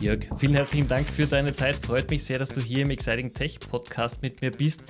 Jörg, 0.00 0.20
vielen 0.36 0.54
herzlichen 0.54 0.86
Dank 0.86 1.08
für 1.08 1.26
deine 1.26 1.52
Zeit. 1.54 1.74
Freut 1.74 2.08
mich 2.08 2.24
sehr, 2.24 2.38
dass 2.38 2.50
du 2.50 2.60
hier 2.60 2.82
im 2.82 2.90
Exciting 2.90 3.32
Tech 3.32 3.58
Podcast 3.58 4.22
mit 4.22 4.40
mir 4.40 4.52
bist. 4.52 4.84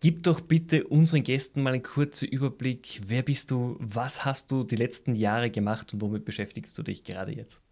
Gib 0.00 0.22
doch 0.24 0.42
bitte 0.42 0.86
unseren 0.86 1.22
Gästen 1.22 1.62
mal 1.62 1.72
einen 1.72 1.82
kurzen 1.82 2.28
Überblick. 2.28 3.00
Wer 3.06 3.22
bist 3.22 3.50
du? 3.50 3.76
Was 3.80 4.26
hast 4.26 4.52
du 4.52 4.62
die 4.62 4.76
letzten 4.76 5.14
Jahre 5.14 5.50
gemacht 5.50 5.94
und 5.94 6.02
womit 6.02 6.26
beschäftigst 6.26 6.76
du 6.76 6.82
dich 6.82 7.04
gerade 7.04 7.32
jetzt? 7.32 7.62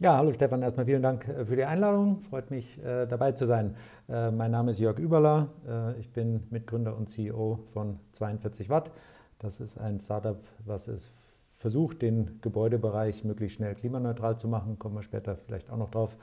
Ja, 0.00 0.16
hallo 0.16 0.32
Stefan, 0.32 0.62
erstmal 0.62 0.86
vielen 0.86 1.02
Dank 1.02 1.26
äh, 1.26 1.44
für 1.44 1.56
die 1.56 1.64
Einladung. 1.64 2.20
Freut 2.20 2.52
mich, 2.52 2.78
äh, 2.84 3.06
dabei 3.06 3.32
zu 3.32 3.46
sein. 3.46 3.74
Äh, 4.08 4.30
mein 4.30 4.52
Name 4.52 4.70
ist 4.70 4.78
Jörg 4.78 4.98
Überler. 4.98 5.48
Ich 5.98 6.12
bin 6.12 6.46
Mitgründer 6.50 6.96
und 6.96 7.08
CEO 7.08 7.58
von 7.72 7.98
42 8.12 8.68
Watt. 8.68 8.92
Das 9.38 9.60
ist 9.60 9.78
ein 9.78 10.00
Startup, 10.00 10.38
was 10.64 10.88
es 10.88 11.10
versucht, 11.58 12.02
den 12.02 12.38
Gebäudebereich 12.40 13.24
möglichst 13.24 13.56
schnell 13.56 13.74
klimaneutral 13.74 14.38
zu 14.38 14.46
machen. 14.46 14.78
Kommen 14.78 14.94
wir 14.94 15.02
später 15.02 15.36
vielleicht 15.36 15.70
auch 15.70 15.76
noch 15.76 15.90
drauf. 15.90 16.16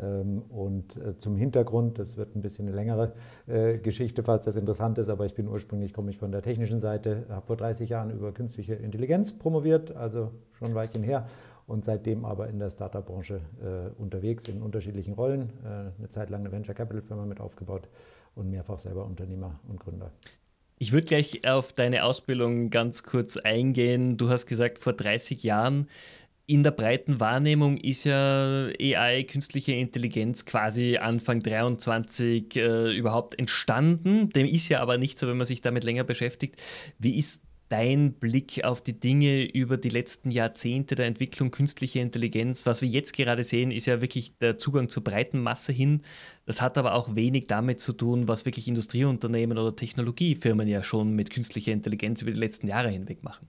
Ähm, 0.00 0.42
und 0.50 0.96
äh, 0.96 1.16
zum 1.16 1.36
Hintergrund, 1.36 1.98
das 1.98 2.16
wird 2.16 2.34
ein 2.36 2.42
bisschen 2.42 2.66
eine 2.66 2.76
längere 2.76 3.12
äh, 3.46 3.78
Geschichte, 3.78 4.22
falls 4.22 4.44
das 4.44 4.56
interessant 4.56 4.98
ist, 4.98 5.08
aber 5.08 5.26
ich 5.26 5.34
bin 5.34 5.48
ursprünglich, 5.48 5.92
komme 5.92 6.10
ich 6.10 6.18
von 6.18 6.32
der 6.32 6.42
technischen 6.42 6.80
Seite, 6.80 7.24
habe 7.28 7.46
vor 7.46 7.56
30 7.56 7.88
Jahren 7.88 8.10
über 8.10 8.32
künstliche 8.32 8.74
Intelligenz 8.74 9.32
promoviert, 9.32 9.94
also 9.96 10.30
schon 10.52 10.68
ein 10.68 10.74
Weilchen 10.74 11.02
her 11.02 11.26
und 11.66 11.84
seitdem 11.84 12.24
aber 12.24 12.48
in 12.48 12.58
der 12.58 12.70
Startup-Branche 12.70 13.40
äh, 13.62 14.00
unterwegs 14.00 14.48
in 14.48 14.62
unterschiedlichen 14.62 15.14
Rollen. 15.14 15.50
eine 15.64 16.08
Zeit 16.08 16.30
lang 16.30 16.40
eine 16.40 16.52
Venture 16.52 16.74
Capital 16.74 17.02
Firma 17.02 17.24
mit 17.24 17.40
aufgebaut 17.40 17.88
und 18.34 18.50
mehrfach 18.50 18.78
selber 18.78 19.04
Unternehmer 19.04 19.58
und 19.68 19.78
Gründer. 19.78 20.10
Ich 20.82 20.92
würde 20.92 21.08
gleich 21.08 21.46
auf 21.46 21.74
deine 21.74 22.04
Ausbildung 22.04 22.70
ganz 22.70 23.02
kurz 23.02 23.36
eingehen. 23.36 24.16
Du 24.16 24.30
hast 24.30 24.46
gesagt, 24.46 24.78
vor 24.78 24.94
30 24.94 25.42
Jahren 25.42 25.90
in 26.46 26.62
der 26.62 26.70
breiten 26.70 27.20
Wahrnehmung 27.20 27.76
ist 27.76 28.04
ja 28.04 28.70
AI, 28.80 29.24
künstliche 29.24 29.72
Intelligenz, 29.72 30.46
quasi 30.46 30.96
Anfang 30.96 31.42
23 31.42 32.56
äh, 32.56 32.96
überhaupt 32.96 33.38
entstanden. 33.38 34.30
Dem 34.30 34.46
ist 34.46 34.70
ja 34.70 34.80
aber 34.80 34.96
nicht 34.96 35.18
so, 35.18 35.28
wenn 35.28 35.36
man 35.36 35.44
sich 35.44 35.60
damit 35.60 35.84
länger 35.84 36.04
beschäftigt. 36.04 36.56
Wie 36.98 37.14
ist 37.14 37.44
dein 37.70 38.14
Blick 38.14 38.64
auf 38.64 38.82
die 38.82 38.98
Dinge 38.98 39.44
über 39.44 39.76
die 39.76 39.88
letzten 39.88 40.30
Jahrzehnte 40.30 40.96
der 40.96 41.06
Entwicklung 41.06 41.50
künstlicher 41.50 42.00
Intelligenz? 42.00 42.66
Was 42.66 42.82
wir 42.82 42.88
jetzt 42.88 43.16
gerade 43.16 43.44
sehen, 43.44 43.70
ist 43.70 43.86
ja 43.86 44.02
wirklich 44.02 44.36
der 44.38 44.58
Zugang 44.58 44.88
zur 44.88 45.04
breiten 45.04 45.40
Masse 45.40 45.72
hin. 45.72 46.02
Das 46.46 46.60
hat 46.60 46.76
aber 46.76 46.94
auch 46.94 47.14
wenig 47.14 47.46
damit 47.46 47.80
zu 47.80 47.92
tun, 47.92 48.28
was 48.28 48.44
wirklich 48.44 48.68
Industrieunternehmen 48.68 49.56
oder 49.56 49.74
Technologiefirmen 49.74 50.68
ja 50.68 50.82
schon 50.82 51.14
mit 51.14 51.30
künstlicher 51.30 51.72
Intelligenz 51.72 52.20
über 52.22 52.32
die 52.32 52.40
letzten 52.40 52.66
Jahre 52.66 52.88
hinweg 52.88 53.22
machen. 53.22 53.46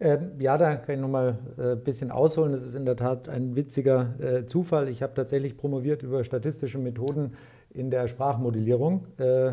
Ähm, 0.00 0.30
ja, 0.38 0.56
da 0.56 0.76
kann 0.76 0.94
ich 0.94 1.00
nochmal 1.00 1.38
ein 1.58 1.72
äh, 1.72 1.76
bisschen 1.76 2.10
ausholen. 2.10 2.52
Das 2.52 2.62
ist 2.62 2.74
in 2.74 2.86
der 2.86 2.96
Tat 2.96 3.28
ein 3.28 3.54
witziger 3.54 4.14
äh, 4.18 4.46
Zufall. 4.46 4.88
Ich 4.88 5.02
habe 5.02 5.12
tatsächlich 5.12 5.58
promoviert 5.58 6.02
über 6.02 6.24
statistische 6.24 6.78
Methoden 6.78 7.34
in 7.74 7.90
der 7.90 8.08
Sprachmodellierung. 8.08 9.06
Äh, 9.18 9.52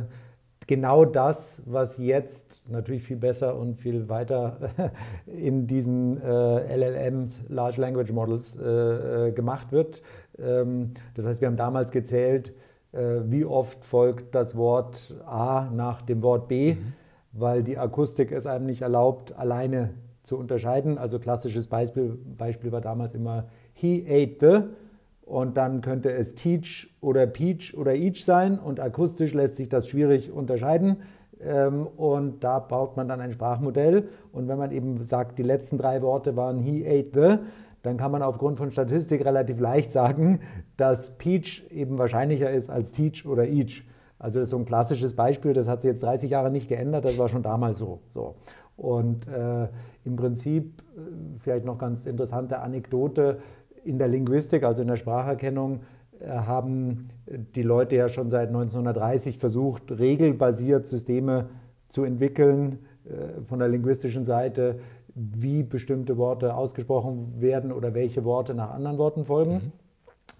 genau 0.67 1.05
das, 1.05 1.63
was 1.65 1.97
jetzt 1.97 2.61
natürlich 2.67 3.03
viel 3.03 3.17
besser 3.17 3.57
und 3.57 3.79
viel 3.79 4.09
weiter 4.09 4.57
in 5.25 5.65
diesen 5.65 6.21
äh, 6.21 6.75
LLMs, 6.75 7.39
Large 7.47 7.81
Language 7.81 8.11
Models, 8.11 8.57
äh, 8.57 9.27
äh, 9.27 9.31
gemacht 9.31 9.71
wird. 9.71 10.01
Ähm, 10.37 10.93
das 11.15 11.25
heißt, 11.25 11.41
wir 11.41 11.47
haben 11.47 11.57
damals 11.57 11.91
gezählt, 11.91 12.53
äh, 12.91 13.21
wie 13.25 13.45
oft 13.45 13.83
folgt 13.83 14.35
das 14.35 14.55
Wort 14.55 15.15
A 15.25 15.69
nach 15.73 16.01
dem 16.01 16.21
Wort 16.21 16.47
B, 16.47 16.75
mhm. 16.75 16.93
weil 17.31 17.63
die 17.63 17.77
Akustik 17.77 18.31
es 18.31 18.45
einem 18.45 18.65
nicht 18.65 18.81
erlaubt, 18.81 19.33
alleine 19.37 19.93
zu 20.23 20.37
unterscheiden. 20.37 20.97
Also 20.97 21.19
klassisches 21.19 21.67
Beispiel, 21.67 22.17
Beispiel 22.37 22.71
war 22.71 22.81
damals 22.81 23.13
immer 23.13 23.47
He 23.73 24.05
ate 24.09 24.35
the 24.39 24.86
und 25.27 25.57
dann 25.57 25.81
könnte 25.81 26.11
es 26.13 26.35
Teach 26.35 26.89
oder 27.01 27.27
Peach 27.27 27.75
oder 27.77 27.93
Each 27.93 28.23
sein 28.23 28.57
und 28.57 28.79
akustisch 28.79 29.33
lässt 29.33 29.57
sich 29.57 29.67
das 29.67 29.89
schwierig 29.89 30.31
unterscheiden. 30.31 30.97
Ähm, 31.41 31.85
und 31.85 32.43
da 32.45 32.59
baut 32.59 32.95
man 32.95 33.09
dann 33.09 33.19
ein 33.19 33.33
Sprachmodell. 33.33 34.07
Und 34.31 34.47
wenn 34.47 34.57
man 34.57 34.71
eben 34.71 35.03
sagt, 35.03 35.37
die 35.37 35.43
letzten 35.43 35.77
drei 35.77 36.01
Worte 36.01 36.37
waren 36.37 36.57
he 36.59 36.87
ate 36.87 37.09
the, 37.13 37.37
dann 37.83 37.97
kann 37.97 38.11
man 38.11 38.21
aufgrund 38.21 38.57
von 38.57 38.71
Statistik 38.71 39.25
relativ 39.25 39.59
leicht 39.59 39.91
sagen, 39.91 40.39
dass 40.77 41.17
Peach 41.17 41.65
eben 41.71 41.97
wahrscheinlicher 41.97 42.49
ist 42.49 42.69
als 42.69 42.91
Teach 42.91 43.25
oder 43.25 43.45
Each. 43.45 43.83
Also 44.19 44.39
das 44.39 44.47
ist 44.47 44.51
so 44.51 44.57
ein 44.57 44.65
klassisches 44.65 45.13
Beispiel, 45.13 45.53
das 45.53 45.67
hat 45.67 45.81
sich 45.81 45.89
jetzt 45.89 46.03
30 46.03 46.31
Jahre 46.31 46.49
nicht 46.49 46.69
geändert, 46.69 47.05
das 47.05 47.19
war 47.19 47.27
schon 47.27 47.43
damals 47.43 47.77
so. 47.77 47.99
so. 48.13 48.35
Und 48.77 49.27
äh, 49.27 49.67
im 50.05 50.15
Prinzip, 50.15 50.81
äh, 50.95 51.37
vielleicht 51.37 51.65
noch 51.65 51.77
ganz 51.77 52.05
interessante 52.05 52.59
Anekdote, 52.59 53.39
in 53.87 53.97
der 53.97 54.07
Linguistik, 54.07 54.63
also 54.63 54.81
in 54.81 54.87
der 54.87 54.97
Spracherkennung, 54.97 55.81
äh, 56.19 56.27
haben 56.27 57.09
die 57.55 57.61
Leute 57.61 57.95
ja 57.95 58.07
schon 58.07 58.29
seit 58.29 58.49
1930 58.49 59.37
versucht, 59.37 59.91
regelbasiert 59.91 60.85
Systeme 60.85 61.49
zu 61.89 62.03
entwickeln 62.03 62.79
äh, 63.05 63.41
von 63.43 63.59
der 63.59 63.69
linguistischen 63.69 64.25
Seite, 64.25 64.79
wie 65.15 65.63
bestimmte 65.63 66.17
Worte 66.17 66.55
ausgesprochen 66.55 67.35
werden 67.39 67.71
oder 67.71 67.93
welche 67.93 68.23
Worte 68.23 68.53
nach 68.53 68.71
anderen 68.71 68.97
Worten 68.97 69.25
folgen. 69.25 69.53
Mhm. 69.53 69.71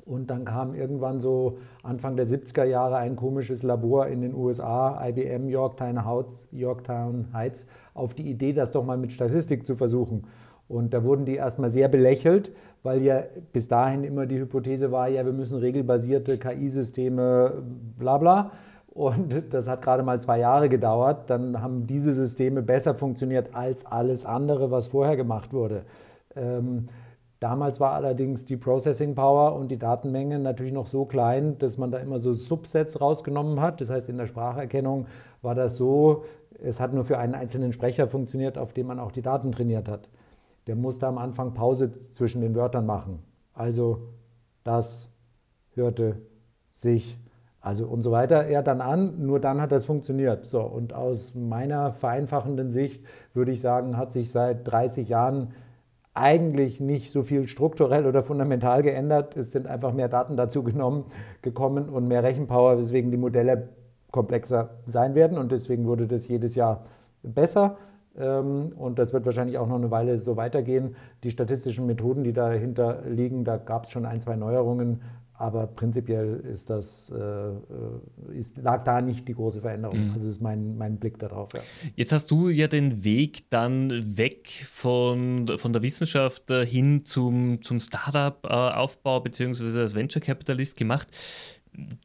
Und 0.06 0.30
dann 0.30 0.46
kam 0.46 0.74
irgendwann 0.74 1.20
so 1.20 1.58
Anfang 1.84 2.16
der 2.16 2.28
70er 2.28 2.64
Jahre 2.64 2.98
ein 2.98 3.16
komisches 3.16 3.64
Labor 3.64 4.08
in 4.08 4.22
den 4.22 4.34
USA, 4.34 5.06
IBM 5.06 5.50
Yorktown 5.50 6.06
Heights, 6.06 6.46
Yorktown 6.52 7.28
Heights, 7.34 7.66
auf 7.94 8.14
die 8.14 8.30
Idee, 8.30 8.54
das 8.54 8.72
doch 8.72 8.86
mal 8.86 8.98
mit 8.98 9.12
Statistik 9.12 9.66
zu 9.66 9.76
versuchen. 9.76 10.26
Und 10.68 10.94
da 10.94 11.04
wurden 11.04 11.26
die 11.26 11.36
erstmal 11.36 11.72
sehr 11.72 11.88
belächelt, 11.88 12.52
weil 12.88 13.04
ja 13.04 13.22
bis 13.52 13.68
dahin 13.68 14.06
immer 14.06 14.26
die 14.26 14.40
Hypothese 14.40 14.94
war, 14.94 15.10
ja, 15.10 15.26
wir 15.26 15.34
müssen 15.34 15.60
regelbasierte 15.60 16.38
KI-Systeme, 16.38 17.62
bla 18.00 18.18
bla. 18.18 18.52
Und 18.88 19.44
das 19.54 19.68
hat 19.68 19.82
gerade 19.82 20.04
mal 20.04 20.22
zwei 20.22 20.40
Jahre 20.40 20.70
gedauert. 20.70 21.30
Dann 21.30 21.62
haben 21.62 21.86
diese 21.86 22.14
Systeme 22.14 22.62
besser 22.62 22.96
funktioniert 22.96 23.54
als 23.54 23.86
alles 23.86 24.26
andere, 24.26 24.72
was 24.72 24.88
vorher 24.88 25.18
gemacht 25.18 25.52
wurde. 25.52 25.84
Ähm, 26.34 26.88
damals 27.42 27.82
war 27.82 27.92
allerdings 27.92 28.46
die 28.46 28.56
Processing 28.56 29.16
Power 29.16 29.58
und 29.58 29.68
die 29.68 29.78
Datenmenge 29.78 30.40
natürlich 30.40 30.72
noch 30.72 30.88
so 30.88 31.04
klein, 31.04 31.58
dass 31.58 31.78
man 31.78 31.92
da 31.92 31.98
immer 31.98 32.20
so 32.20 32.32
Subsets 32.32 33.02
rausgenommen 33.02 33.60
hat. 33.60 33.82
Das 33.82 33.90
heißt, 33.90 34.08
in 34.08 34.18
der 34.18 34.28
Spracherkennung 34.28 35.08
war 35.42 35.56
das 35.56 35.76
so, 35.76 36.24
es 36.64 36.80
hat 36.80 36.94
nur 36.94 37.04
für 37.04 37.18
einen 37.18 37.36
einzelnen 37.36 37.74
Sprecher 37.74 38.08
funktioniert, 38.08 38.58
auf 38.58 38.72
dem 38.72 38.88
man 38.88 38.98
auch 38.98 39.12
die 39.12 39.22
Daten 39.22 39.52
trainiert 39.52 39.90
hat 39.90 40.08
der 40.68 40.76
musste 40.76 41.08
am 41.08 41.18
Anfang 41.18 41.54
Pause 41.54 41.92
zwischen 42.12 42.42
den 42.42 42.56
Wörtern 42.56 42.86
machen. 42.86 43.20
Also 43.54 44.10
das 44.64 45.10
hörte 45.74 46.22
sich, 46.72 47.18
also 47.62 47.88
und 47.88 48.02
so 48.02 48.12
weiter, 48.12 48.46
er 48.46 48.62
dann 48.62 48.82
an, 48.82 49.26
nur 49.26 49.40
dann 49.40 49.62
hat 49.62 49.72
das 49.72 49.86
funktioniert. 49.86 50.46
So, 50.46 50.62
und 50.62 50.94
aus 50.94 51.34
meiner 51.36 51.92
vereinfachenden 51.92 52.70
Sicht 52.70 53.04
würde 53.34 53.52
ich 53.52 53.62
sagen, 53.62 53.98
hat 53.98 54.12
sich 54.12 54.32
seit 54.32 54.68
30 54.70 55.10
Jahren 55.10 55.54
eigentlich 56.14 56.80
nicht 56.80 57.12
so 57.12 57.22
viel 57.22 57.48
strukturell 57.48 58.06
oder 58.06 58.24
fundamental 58.24 58.82
geändert. 58.82 59.38
Es 59.38 59.52
sind 59.52 59.68
einfach 59.68 59.94
mehr 59.94 60.10
Daten 60.10 60.36
dazu 60.36 60.64
genommen, 60.64 61.06
gekommen 61.42 61.90
und 61.90 62.08
mehr 62.08 62.24
Rechenpower, 62.24 62.78
weswegen 62.78 63.12
die 63.12 63.18
Modelle 63.18 63.70
komplexer 64.12 64.70
sein 64.86 65.16
werden 65.16 65.38
und 65.38 65.52
deswegen 65.52 65.86
wurde 65.86 66.08
das 66.08 66.28
jedes 66.28 66.56
Jahr 66.56 66.84
besser. 67.22 67.78
Ähm, 68.18 68.74
und 68.76 69.00
das 69.00 69.14
wird 69.14 69.26
wahrscheinlich 69.26 69.58
auch 69.58 69.68
noch 69.68 69.76
eine 69.76 69.92
Weile 69.92 70.20
so 70.20 70.38
weitergehen. 70.38 70.96
Die 71.24 71.32
statistischen 71.32 71.86
Methoden, 71.86 72.24
die 72.24 72.34
dahinter 72.34 73.04
liegen, 73.08 73.44
da 73.44 73.58
gab 73.58 73.86
es 73.86 73.92
schon 73.92 74.06
ein, 74.06 74.22
zwei 74.22 74.36
Neuerungen, 74.36 75.02
aber 75.40 75.68
prinzipiell 75.68 76.40
ist 76.52 76.72
das, 76.72 77.12
äh, 77.12 78.36
ist, 78.36 78.58
lag 78.58 78.84
da 78.84 79.02
nicht 79.02 79.28
die 79.28 79.36
große 79.36 79.62
Veränderung. 79.62 80.08
Mhm. 80.08 80.14
Also 80.14 80.30
ist 80.30 80.42
mein, 80.42 80.78
mein 80.78 80.98
Blick 80.98 81.20
darauf. 81.20 81.50
Ja. 81.54 81.60
Jetzt 81.96 82.12
hast 82.12 82.32
du 82.32 82.50
ja 82.50 82.68
den 82.68 83.04
Weg 83.04 83.48
dann 83.52 84.18
weg 84.18 84.48
von, 84.48 85.48
von 85.58 85.74
der 85.74 85.84
Wissenschaft 85.84 86.50
äh, 86.50 86.66
hin 86.66 87.06
zum, 87.06 87.62
zum 87.62 87.80
Startup-Aufbau 87.80 89.20
bzw. 89.20 89.80
als 89.80 89.94
Venture 89.94 90.24
Capitalist 90.24 90.76
gemacht. 90.76 91.08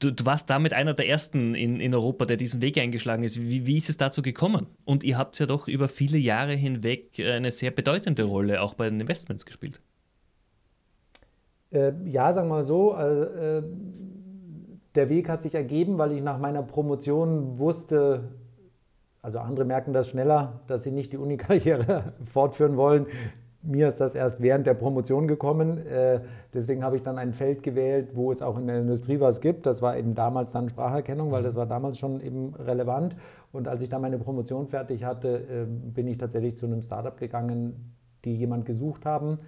Du, 0.00 0.10
du, 0.10 0.26
warst 0.26 0.50
damit 0.50 0.74
einer 0.74 0.92
der 0.92 1.08
ersten 1.08 1.54
in, 1.54 1.80
in 1.80 1.94
Europa, 1.94 2.26
der 2.26 2.36
diesen 2.36 2.60
Weg 2.60 2.76
eingeschlagen 2.76 3.22
ist. 3.22 3.40
Wie, 3.40 3.66
wie 3.66 3.78
ist 3.78 3.88
es 3.88 3.96
dazu 3.96 4.20
gekommen? 4.20 4.66
Und 4.84 5.02
ihr 5.02 5.16
habt 5.16 5.38
ja 5.38 5.46
doch 5.46 5.66
über 5.66 5.88
viele 5.88 6.18
Jahre 6.18 6.52
hinweg 6.52 7.18
eine 7.18 7.50
sehr 7.50 7.70
bedeutende 7.70 8.24
Rolle 8.24 8.60
auch 8.60 8.74
bei 8.74 8.90
den 8.90 9.00
Investments 9.00 9.46
gespielt. 9.46 9.80
Äh, 11.70 11.92
ja, 12.04 12.32
sagen 12.34 12.48
wir 12.48 12.56
mal 12.56 12.64
so. 12.64 12.94
Äh, 12.94 13.62
der 14.94 15.08
Weg 15.08 15.28
hat 15.28 15.40
sich 15.42 15.54
ergeben, 15.54 15.96
weil 15.96 16.12
ich 16.12 16.22
nach 16.22 16.38
meiner 16.38 16.62
Promotion 16.62 17.58
wusste, 17.58 18.28
also 19.22 19.38
andere 19.38 19.64
merken 19.64 19.92
das 19.92 20.08
schneller, 20.08 20.60
dass 20.66 20.82
sie 20.82 20.90
nicht 20.90 21.12
die 21.12 21.16
Unikarriere 21.16 22.12
fortführen 22.32 22.76
wollen. 22.76 23.06
Mir 23.62 23.88
ist 23.88 24.00
das 24.00 24.14
erst 24.14 24.40
während 24.42 24.66
der 24.66 24.74
Promotion 24.74 25.28
gekommen. 25.28 25.86
Äh, 25.86 26.20
deswegen 26.52 26.82
habe 26.84 26.96
ich 26.96 27.02
dann 27.02 27.18
ein 27.18 27.32
Feld 27.32 27.62
gewählt, 27.62 28.10
wo 28.14 28.32
es 28.32 28.42
auch 28.42 28.58
in 28.58 28.66
der 28.66 28.80
Industrie 28.80 29.20
was 29.20 29.40
gibt. 29.40 29.66
Das 29.66 29.82
war 29.82 29.96
eben 29.96 30.14
damals 30.14 30.52
dann 30.52 30.68
Spracherkennung, 30.68 31.30
weil 31.30 31.42
das 31.42 31.54
war 31.54 31.66
damals 31.66 31.98
schon 31.98 32.20
eben 32.20 32.54
relevant. 32.54 33.16
Und 33.52 33.68
als 33.68 33.82
ich 33.82 33.88
dann 33.88 34.02
meine 34.02 34.18
Promotion 34.18 34.66
fertig 34.66 35.04
hatte, 35.04 35.28
äh, 35.28 35.66
bin 35.66 36.08
ich 36.08 36.18
tatsächlich 36.18 36.56
zu 36.56 36.66
einem 36.66 36.82
Startup 36.82 37.16
gegangen, 37.16 37.94
die 38.24 38.36
jemand 38.36 38.66
gesucht 38.66 39.04
haben, 39.04 39.38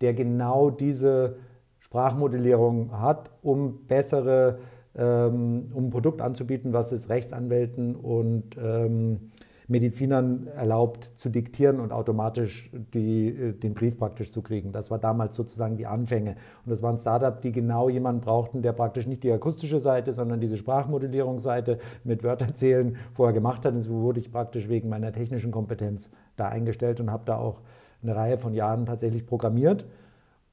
der 0.00 0.14
genau 0.14 0.70
diese 0.70 1.36
Sprachmodellierung 1.78 3.00
hat, 3.00 3.30
um 3.42 3.86
bessere, 3.86 4.58
ähm, 4.96 5.70
um 5.72 5.86
ein 5.86 5.90
Produkt 5.90 6.20
anzubieten, 6.20 6.72
was 6.72 6.92
es 6.92 7.08
Rechtsanwälten 7.08 7.96
und 7.96 8.56
ähm, 8.56 9.30
Medizinern 9.72 10.46
erlaubt 10.54 11.10
zu 11.16 11.30
diktieren 11.30 11.80
und 11.80 11.92
automatisch 11.92 12.70
die, 12.94 13.28
äh, 13.28 13.52
den 13.52 13.74
Brief 13.74 13.98
praktisch 13.98 14.30
zu 14.30 14.42
kriegen. 14.42 14.70
Das 14.70 14.90
war 14.90 14.98
damals 14.98 15.34
sozusagen 15.34 15.76
die 15.76 15.86
Anfänge. 15.86 16.36
Und 16.64 16.70
das 16.70 16.82
war 16.82 16.92
ein 16.92 16.98
Startup, 16.98 17.40
die 17.40 17.50
genau 17.50 17.88
jemanden 17.88 18.20
brauchten, 18.20 18.62
der 18.62 18.72
praktisch 18.72 19.06
nicht 19.06 19.24
die 19.24 19.32
akustische 19.32 19.80
Seite, 19.80 20.12
sondern 20.12 20.40
diese 20.40 20.56
Sprachmodellierungsseite 20.56 21.78
mit 22.04 22.22
Wörterzählen 22.22 22.96
vorher 23.14 23.32
gemacht 23.32 23.64
hat. 23.64 23.74
Und 23.74 23.82
so 23.82 24.02
wurde 24.02 24.20
ich 24.20 24.30
praktisch 24.30 24.68
wegen 24.68 24.88
meiner 24.88 25.12
technischen 25.12 25.50
Kompetenz 25.50 26.10
da 26.36 26.48
eingestellt 26.48 27.00
und 27.00 27.10
habe 27.10 27.24
da 27.26 27.38
auch 27.38 27.62
eine 28.02 28.14
Reihe 28.14 28.38
von 28.38 28.54
Jahren 28.54 28.86
tatsächlich 28.86 29.26
programmiert. 29.26 29.84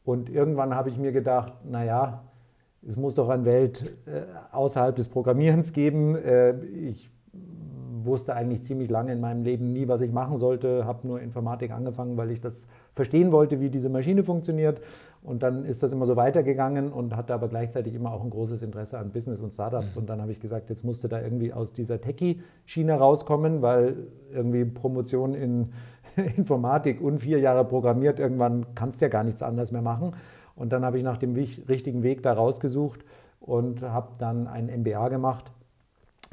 Und 0.04 0.30
irgendwann 0.30 0.74
habe 0.74 0.89
ich 0.89 0.98
mir 0.98 1.12
gedacht, 1.12 1.54
naja, 1.69 2.24
es 2.88 2.95
muss 2.95 3.15
doch 3.15 3.30
eine 3.30 3.45
Welt 3.45 3.98
äh, 4.07 4.22
außerhalb 4.51 4.95
des 4.95 5.10
Programmierens 5.10 5.74
geben. 5.74 6.15
Äh, 6.15 6.57
ich 6.63 7.12
wusste 8.09 8.35
eigentlich 8.35 8.63
ziemlich 8.63 8.89
lange 8.89 9.13
in 9.13 9.21
meinem 9.21 9.44
Leben 9.44 9.71
nie, 9.71 9.88
was 9.88 10.01
ich 10.01 10.11
machen 10.11 10.35
sollte, 10.35 10.85
habe 10.85 11.07
nur 11.07 11.21
Informatik 11.21 11.71
angefangen, 11.71 12.17
weil 12.17 12.31
ich 12.31 12.41
das 12.41 12.67
verstehen 12.94 13.31
wollte, 13.31 13.61
wie 13.61 13.69
diese 13.69 13.89
Maschine 13.89 14.23
funktioniert. 14.23 14.81
Und 15.23 15.44
dann 15.44 15.63
ist 15.63 15.83
das 15.83 15.94
immer 15.94 16.06
so 16.06 16.15
weitergegangen 16.15 16.91
und 16.91 17.15
hatte 17.15 17.33
aber 17.33 17.47
gleichzeitig 17.47 17.94
immer 17.94 18.11
auch 18.11 18.23
ein 18.23 18.29
großes 18.29 18.61
Interesse 18.61 18.97
an 18.97 19.11
Business 19.11 19.41
und 19.41 19.51
Startups. 19.51 19.95
Mhm. 19.95 20.01
Und 20.01 20.09
dann 20.09 20.21
habe 20.21 20.31
ich 20.31 20.39
gesagt, 20.41 20.69
jetzt 20.69 20.83
musste 20.83 21.07
da 21.07 21.21
irgendwie 21.21 21.53
aus 21.53 21.71
dieser 21.71 22.01
Techie-Schiene 22.01 22.94
rauskommen, 22.94 23.61
weil 23.61 23.95
irgendwie 24.33 24.65
Promotion 24.65 25.33
in 25.33 25.69
Informatik 26.38 27.01
und 27.01 27.19
vier 27.19 27.39
Jahre 27.39 27.63
programmiert, 27.63 28.19
irgendwann 28.19 28.65
kannst 28.75 29.00
du 29.00 29.05
ja 29.05 29.09
gar 29.09 29.23
nichts 29.23 29.41
anderes 29.41 29.71
mehr 29.71 29.81
machen. 29.81 30.15
Und 30.55 30.73
dann 30.73 30.83
habe 30.83 30.97
ich 30.97 31.03
nach 31.03 31.17
dem 31.17 31.35
richtigen 31.35 32.03
Weg 32.03 32.23
da 32.23 32.33
rausgesucht 32.33 33.05
und 33.39 33.81
habe 33.81 34.09
dann 34.17 34.47
ein 34.47 34.65
MBA 34.81 35.07
gemacht 35.07 35.53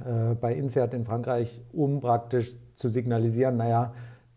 äh, 0.05 0.35
bei 0.35 0.55
INSEAD 0.55 0.95
in 0.95 1.05
Frankreich, 1.05 1.63
um 1.73 2.01
praktisch 2.01 2.57
zu 2.75 2.89
signalisieren, 2.89 3.57
naja, 3.57 3.93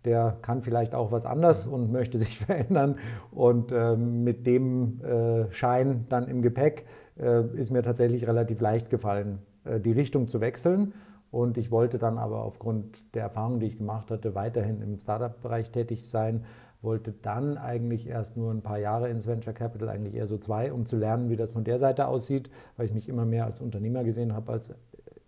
der 0.05 0.37
kann 0.41 0.61
vielleicht 0.61 0.95
auch 0.95 1.11
was 1.11 1.25
anders 1.25 1.65
und 1.65 1.91
möchte 1.91 2.19
sich 2.19 2.37
verändern. 2.45 2.95
Und 3.31 3.71
äh, 3.71 3.95
mit 3.95 4.47
dem 4.47 5.01
äh, 5.03 5.51
Schein 5.51 6.05
dann 6.09 6.27
im 6.27 6.41
Gepäck 6.41 6.85
äh, 7.19 7.45
ist 7.57 7.71
mir 7.71 7.83
tatsächlich 7.83 8.27
relativ 8.27 8.61
leicht 8.61 8.89
gefallen, 8.89 9.39
äh, 9.65 9.79
die 9.79 9.91
Richtung 9.91 10.27
zu 10.27 10.41
wechseln. 10.41 10.93
Und 11.31 11.57
ich 11.57 11.69
wollte 11.69 11.99
dann 11.99 12.17
aber 12.17 12.43
aufgrund 12.43 13.13
der 13.13 13.23
Erfahrung, 13.23 13.59
die 13.59 13.67
ich 13.67 13.77
gemacht 13.77 14.09
hatte, 14.09 14.33
weiterhin 14.33 14.81
im 14.81 14.97
Startup-Bereich 14.97 15.69
tätig 15.71 16.09
sein. 16.09 16.45
Wollte 16.81 17.13
dann 17.21 17.57
eigentlich 17.57 18.07
erst 18.07 18.37
nur 18.37 18.51
ein 18.51 18.61
paar 18.61 18.79
Jahre 18.79 19.09
ins 19.09 19.27
Venture 19.27 19.53
Capital, 19.53 19.89
eigentlich 19.89 20.15
eher 20.15 20.25
so 20.25 20.37
zwei, 20.37 20.71
um 20.71 20.85
zu 20.85 20.95
lernen, 20.95 21.29
wie 21.29 21.35
das 21.35 21.51
von 21.51 21.65
der 21.65 21.77
Seite 21.77 22.07
aussieht, 22.07 22.49
weil 22.77 22.85
ich 22.85 22.93
mich 22.93 23.09
immer 23.09 23.25
mehr 23.25 23.45
als 23.45 23.59
Unternehmer 23.59 24.05
gesehen 24.05 24.33
habe 24.33 24.53
als 24.53 24.73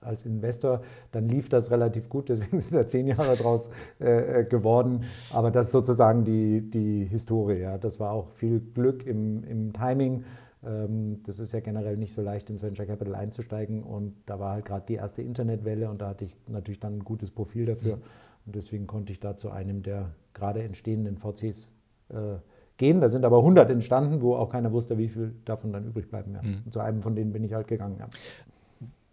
als 0.01 0.25
Investor, 0.25 0.81
dann 1.11 1.29
lief 1.29 1.47
das 1.49 1.71
relativ 1.71 2.09
gut, 2.09 2.29
deswegen 2.29 2.59
sind 2.59 2.73
da 2.73 2.85
zehn 2.87 3.07
Jahre 3.07 3.35
draus 3.35 3.69
äh, 3.99 4.41
äh, 4.41 4.43
geworden. 4.45 5.03
Aber 5.31 5.51
das 5.51 5.67
ist 5.67 5.71
sozusagen 5.71 6.23
die, 6.23 6.69
die 6.69 7.05
Historie. 7.05 7.59
Ja. 7.59 7.77
Das 7.77 7.99
war 7.99 8.11
auch 8.11 8.29
viel 8.31 8.59
Glück 8.59 9.05
im, 9.05 9.43
im 9.43 9.73
Timing. 9.73 10.23
Ähm, 10.63 11.21
das 11.25 11.39
ist 11.39 11.53
ja 11.53 11.59
generell 11.59 11.97
nicht 11.97 12.13
so 12.13 12.21
leicht, 12.21 12.49
ins 12.49 12.61
Venture 12.61 12.85
Capital 12.85 13.15
einzusteigen. 13.15 13.83
Und 13.83 14.15
da 14.25 14.39
war 14.39 14.53
halt 14.53 14.65
gerade 14.65 14.85
die 14.87 14.95
erste 14.95 15.21
Internetwelle 15.21 15.89
und 15.89 16.01
da 16.01 16.09
hatte 16.09 16.25
ich 16.25 16.35
natürlich 16.47 16.79
dann 16.79 16.97
ein 16.97 17.03
gutes 17.03 17.31
Profil 17.31 17.65
dafür. 17.65 17.97
Mhm. 17.97 18.01
Und 18.47 18.55
deswegen 18.55 18.87
konnte 18.87 19.11
ich 19.11 19.19
da 19.19 19.35
zu 19.35 19.51
einem 19.51 19.83
der 19.83 20.11
gerade 20.33 20.63
entstehenden 20.63 21.17
VCs 21.17 21.69
äh, 22.09 22.37
gehen. 22.77 23.01
Da 23.01 23.09
sind 23.09 23.25
aber 23.25 23.37
100 23.37 23.69
entstanden, 23.69 24.21
wo 24.21 24.35
auch 24.35 24.49
keiner 24.49 24.71
wusste, 24.71 24.97
wie 24.97 25.07
viel 25.07 25.35
davon 25.45 25.71
dann 25.71 25.85
übrig 25.85 26.09
bleiben. 26.09 26.33
Ja. 26.33 26.41
Mhm. 26.41 26.71
Zu 26.71 26.79
einem 26.79 27.01
von 27.01 27.15
denen 27.15 27.31
bin 27.31 27.43
ich 27.43 27.53
halt 27.53 27.67
gegangen. 27.67 27.97
Ja. 27.99 28.07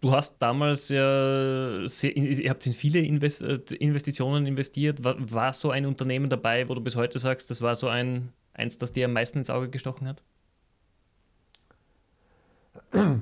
Du 0.01 0.11
hast 0.11 0.41
damals 0.41 0.89
ja, 0.89 1.87
sehr, 1.87 2.15
ihr 2.15 2.49
habt 2.49 2.65
in 2.65 2.71
viele 2.71 2.99
Invest 2.99 3.41
äh, 3.41 3.59
Investitionen 3.75 4.45
investiert. 4.45 5.03
War, 5.03 5.15
war, 5.19 5.51
so 5.51 5.71
ein 5.71 5.85
Unternehmen 5.85 6.29
dabei, 6.29 6.69
wo 6.69 6.73
du 6.73 6.81
bis 6.81 6.95
heute 6.95 7.19
sagst, 7.19 7.51
das 7.51 7.61
war 7.61 7.75
so 7.75 7.87
ein, 7.87 8.29
eins, 8.53 8.77
das 8.77 8.93
dir 8.93 9.05
am 9.05 9.13
meisten 9.13 9.39
ins 9.39 9.49
Auge 9.49 9.69
gestochen 9.69 10.07
hat? 10.07 10.23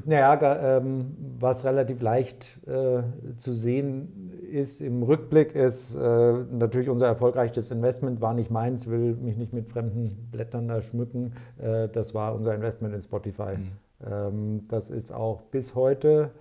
Naja, 0.06 0.78
ähm, 0.78 1.16
was 1.40 1.66
relativ 1.66 2.02
leicht 2.02 2.58
äh, 2.68 3.02
zu 3.36 3.52
sehen 3.52 4.32
ist 4.50 4.80
im 4.80 5.04
Rückblick, 5.04 5.56
ist 5.56 5.96
äh, 5.96 6.00
natürlich 6.00 6.90
unser 6.90 7.08
erfolgreichstes 7.08 7.72
Investment 7.72 8.22
war 8.22 8.34
nicht 8.34 8.50
meins, 8.50 8.88
will 8.88 9.16
mich 9.16 9.36
nicht 9.36 9.52
mit 9.52 9.68
fremden 9.68 10.30
Blättern 10.32 10.68
da 10.70 10.82
schmücken. 10.82 11.34
Äh, 11.58 11.90
das 11.90 12.14
war 12.14 12.34
unser 12.34 12.56
Investment 12.56 12.94
in 12.94 13.02
Spotify. 13.02 13.58
Mhm. 13.58 13.72
Ähm, 14.10 14.68
das 14.70 14.90
ist 14.90 15.12
auch 15.12 15.42
bis 15.42 15.76
heute 15.76 16.32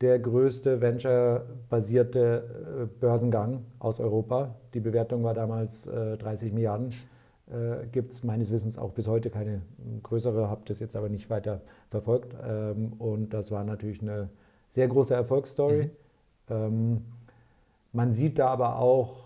der 0.00 0.18
größte 0.18 0.80
venture-basierte 0.80 2.82
äh, 2.82 3.00
Börsengang 3.00 3.64
aus 3.78 4.00
Europa. 4.00 4.54
Die 4.74 4.80
Bewertung 4.80 5.22
war 5.22 5.34
damals 5.34 5.82
30 5.82 6.50
äh, 6.50 6.54
Milliarden. 6.54 6.90
Äh, 7.46 7.86
Gibt 7.92 8.12
es 8.12 8.24
meines 8.24 8.50
Wissens 8.50 8.78
auch 8.78 8.92
bis 8.92 9.06
heute 9.06 9.30
keine 9.30 9.62
größere, 10.02 10.48
habe 10.48 10.62
das 10.66 10.80
jetzt 10.80 10.96
aber 10.96 11.08
nicht 11.08 11.30
weiter 11.30 11.60
verfolgt. 11.90 12.34
Ähm, 12.46 12.94
und 12.98 13.34
das 13.34 13.50
war 13.50 13.64
natürlich 13.64 14.02
eine 14.02 14.30
sehr 14.70 14.88
große 14.88 15.14
Erfolgsstory. 15.14 15.84
Mhm. 15.84 15.90
Ähm, 16.50 17.04
man 17.92 18.12
sieht 18.12 18.38
da 18.38 18.48
aber 18.48 18.78
auch, 18.78 19.24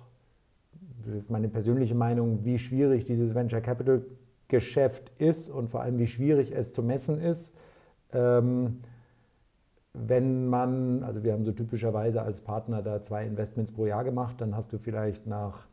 das 1.07 1.15
ist 1.15 1.31
meine 1.31 1.49
persönliche 1.49 1.95
Meinung, 1.95 2.45
wie 2.45 2.59
schwierig 2.59 3.05
dieses 3.05 3.35
Venture 3.35 3.63
Capital 3.63 4.03
Geschäft 4.49 5.13
ist 5.19 5.51
und 5.51 5.69
vor 5.69 5.83
allem 5.83 5.99
wie 5.99 6.07
schwierig 6.07 6.53
es 6.53 6.73
zu 6.73 6.83
messen 6.83 7.21
ist. 7.21 7.55
Ähm, 8.13 8.79
wenn 10.07 10.47
man, 10.47 11.03
also 11.03 11.25
wir 11.25 11.33
haben 11.33 11.45
so 11.45 11.53
typischerweise 11.53 12.23
als 12.23 12.41
Partner 12.41 12.83
da 12.83 13.01
zwei 13.03 13.25
Investments 13.25 13.73
pro 13.73 13.87
Jahr 13.87 14.05
gemacht, 14.05 14.41
dann 14.41 14.57
hast 14.57 14.73
du 14.73 14.79
vielleicht 14.79 15.27
nach 15.27 15.67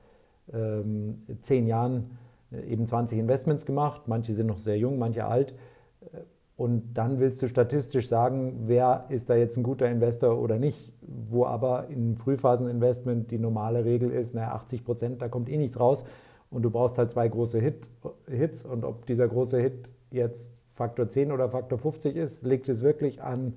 ähm, 0.54 1.24
zehn 1.39 1.68
Jahren 1.68 2.18
äh, 2.51 2.62
eben 2.72 2.86
20 2.86 3.18
Investments 3.18 3.66
gemacht. 3.66 4.04
Manche 4.07 4.33
sind 4.33 4.48
noch 4.48 4.60
sehr 4.60 4.77
jung, 4.77 4.98
manche 4.98 5.25
alt. 5.25 5.54
Äh, 6.01 6.19
und 6.57 6.94
dann 6.94 7.19
willst 7.19 7.42
du 7.42 7.48
statistisch 7.48 8.07
sagen, 8.07 8.63
wer 8.68 9.06
ist 9.10 9.30
da 9.30 9.36
jetzt 9.36 9.57
ein 9.57 9.63
guter 9.63 9.89
Investor 9.89 10.39
oder 10.39 10.57
nicht. 10.57 10.94
Wo 11.01 11.45
aber 11.45 11.88
im 11.89 12.16
Frühphaseninvestment 12.16 13.30
die 13.30 13.39
normale 13.39 13.83
Regel 13.83 14.10
ist, 14.10 14.33
naja, 14.33 14.54
80 14.54 14.86
Prozent, 14.86 15.22
da 15.22 15.27
kommt 15.27 15.50
eh 15.50 15.57
nichts 15.57 15.80
raus. 15.80 16.06
Und 16.50 16.62
du 16.62 16.69
brauchst 16.69 16.98
halt 16.98 17.12
zwei 17.12 17.27
große 17.27 17.60
Hit, 17.60 17.89
Hits. 18.29 18.63
Und 18.63 18.86
ob 18.86 19.05
dieser 19.05 19.27
große 19.27 19.60
Hit 19.60 19.89
jetzt 20.12 20.50
Faktor 20.74 21.10
10 21.10 21.34
oder 21.34 21.50
Faktor 21.50 21.77
50 21.77 22.15
ist, 22.15 22.41
liegt 22.44 22.70
es 22.70 22.82
wirklich 22.82 23.22
an 23.22 23.55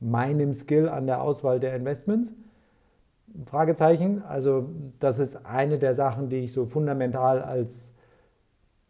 meinem 0.00 0.52
Skill 0.52 0.88
an 0.88 1.06
der 1.06 1.22
Auswahl 1.22 1.60
der 1.60 1.74
Investments? 1.74 2.34
Fragezeichen. 3.46 4.22
Also 4.22 4.68
das 5.00 5.18
ist 5.18 5.44
eine 5.44 5.78
der 5.78 5.94
Sachen, 5.94 6.28
die 6.28 6.38
ich 6.38 6.52
so 6.52 6.66
fundamental 6.66 7.42
als, 7.42 7.92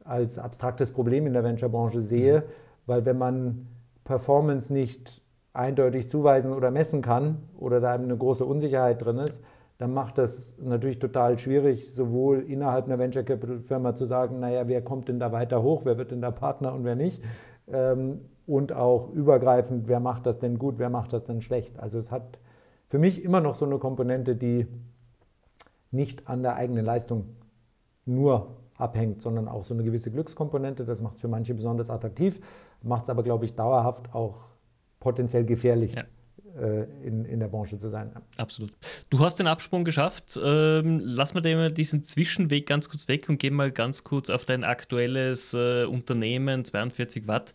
als 0.04 0.38
abstraktes 0.38 0.90
Problem 0.92 1.26
in 1.26 1.32
der 1.32 1.44
Venture-Branche 1.44 2.02
sehe, 2.02 2.40
mhm. 2.40 2.42
weil 2.86 3.04
wenn 3.04 3.18
man 3.18 3.66
Performance 4.04 4.72
nicht 4.72 5.22
eindeutig 5.52 6.08
zuweisen 6.08 6.52
oder 6.52 6.70
messen 6.70 7.02
kann 7.02 7.38
oder 7.58 7.80
da 7.80 7.92
eine 7.94 8.16
große 8.16 8.44
Unsicherheit 8.44 9.04
drin 9.04 9.18
ist, 9.18 9.42
dann 9.78 9.94
macht 9.94 10.18
das 10.18 10.56
natürlich 10.60 10.98
total 10.98 11.38
schwierig, 11.38 11.92
sowohl 11.94 12.40
innerhalb 12.40 12.86
einer 12.86 12.98
Venture 12.98 13.22
Capital 13.22 13.60
Firma 13.60 13.94
zu 13.94 14.06
sagen, 14.06 14.40
naja, 14.40 14.66
wer 14.66 14.82
kommt 14.82 15.08
denn 15.08 15.20
da 15.20 15.30
weiter 15.30 15.62
hoch, 15.62 15.82
wer 15.84 15.98
wird 15.98 16.10
denn 16.10 16.20
da 16.20 16.32
Partner 16.32 16.74
und 16.74 16.84
wer 16.84 16.96
nicht. 16.96 17.22
Ähm, 17.68 18.20
und 18.48 18.72
auch 18.72 19.12
übergreifend, 19.12 19.88
wer 19.88 20.00
macht 20.00 20.24
das 20.24 20.38
denn 20.38 20.58
gut, 20.58 20.78
wer 20.78 20.88
macht 20.88 21.12
das 21.12 21.24
denn 21.24 21.42
schlecht. 21.42 21.78
Also 21.78 21.98
es 21.98 22.10
hat 22.10 22.38
für 22.88 22.98
mich 22.98 23.22
immer 23.22 23.40
noch 23.40 23.54
so 23.54 23.66
eine 23.66 23.78
Komponente, 23.78 24.34
die 24.34 24.66
nicht 25.90 26.28
an 26.28 26.42
der 26.42 26.56
eigenen 26.56 26.84
Leistung 26.84 27.36
nur 28.06 28.56
abhängt, 28.76 29.20
sondern 29.20 29.48
auch 29.48 29.64
so 29.64 29.74
eine 29.74 29.84
gewisse 29.84 30.10
Glückskomponente. 30.10 30.86
Das 30.86 31.02
macht 31.02 31.16
es 31.16 31.20
für 31.20 31.28
manche 31.28 31.54
besonders 31.54 31.90
attraktiv, 31.90 32.40
macht 32.82 33.04
es 33.04 33.10
aber, 33.10 33.22
glaube 33.22 33.44
ich, 33.44 33.54
dauerhaft 33.54 34.14
auch 34.14 34.46
potenziell 34.98 35.44
gefährlich. 35.44 35.94
Ja 35.94 36.04
äh, 36.58 36.84
in, 37.06 37.24
in 37.24 37.40
der 37.40 37.48
Branche 37.48 37.78
zu 37.78 37.88
sein. 37.88 38.10
Absolut. 38.36 38.72
Du 39.10 39.20
hast 39.20 39.38
den 39.38 39.46
Absprung 39.46 39.84
geschafft. 39.84 40.38
Ähm, 40.42 41.00
lass 41.04 41.34
mal 41.34 41.70
diesen 41.70 42.02
Zwischenweg 42.02 42.66
ganz 42.66 42.88
kurz 42.88 43.06
weg 43.06 43.28
und 43.28 43.38
gehen 43.38 43.54
mal 43.54 43.70
ganz 43.70 44.02
kurz 44.02 44.30
auf 44.30 44.44
dein 44.44 44.64
aktuelles 44.64 45.54
äh, 45.54 45.84
Unternehmen, 45.84 46.64
42 46.64 47.28
Watt. 47.28 47.54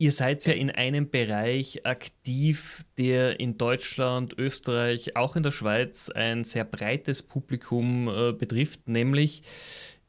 Ihr 0.00 0.12
seid 0.12 0.46
ja 0.46 0.52
in 0.52 0.70
einem 0.70 1.10
Bereich 1.10 1.84
aktiv, 1.84 2.84
der 2.98 3.40
in 3.40 3.58
Deutschland, 3.58 4.32
Österreich, 4.38 5.16
auch 5.16 5.34
in 5.34 5.42
der 5.42 5.50
Schweiz 5.50 6.08
ein 6.08 6.44
sehr 6.44 6.64
breites 6.64 7.24
Publikum 7.24 8.08
äh, 8.08 8.32
betrifft, 8.32 8.88
nämlich 8.88 9.42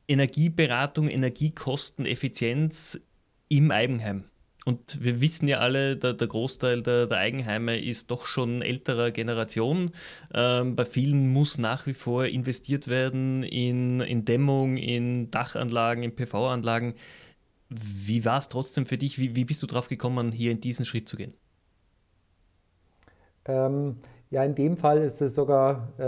Energieberatung, 0.07 1.09
Energiekosteneffizienz 1.09 3.01
im 3.47 3.71
Eigenheim. 3.71 4.25
Und 4.65 5.03
wir 5.03 5.21
wissen 5.21 5.47
ja 5.47 5.57
alle, 5.57 5.97
der, 5.97 6.13
der 6.13 6.27
Großteil 6.27 6.83
der, 6.83 7.07
der, 7.07 7.17
Eigenheime 7.17 7.79
ist 7.79 8.11
doch 8.11 8.25
schon 8.25 8.61
älterer 8.61 9.09
Generation. 9.09 9.91
Ähm, 10.33 10.75
bei 10.75 10.85
vielen 10.85 11.29
muss 11.29 11.57
nach 11.57 11.87
wie 11.87 11.95
vor 11.95 12.25
investiert 12.25 12.87
werden 12.87 13.41
in, 13.41 14.01
in 14.01 14.25
Dämmung, 14.25 14.77
in 14.77 15.31
Dachanlagen, 15.31 16.03
in 16.03 16.15
PV-Anlagen. 16.15 16.93
Wie 17.69 18.25
war 18.25 18.39
es 18.39 18.49
trotzdem 18.49 18.85
für 18.85 18.97
dich? 18.97 19.19
Wie, 19.19 19.35
wie 19.35 19.45
bist 19.45 19.61
du 19.61 19.67
drauf 19.67 19.87
gekommen, 19.87 20.31
hier 20.31 20.51
in 20.51 20.59
diesen 20.59 20.85
Schritt 20.85 21.07
zu 21.07 21.17
gehen? 21.17 21.33
Ähm, 23.45 23.97
ja, 24.31 24.43
in 24.43 24.55
dem 24.55 24.77
Fall 24.77 24.99
ist 24.99 25.21
es 25.21 25.35
sogar 25.35 25.89
äh, 25.97 26.03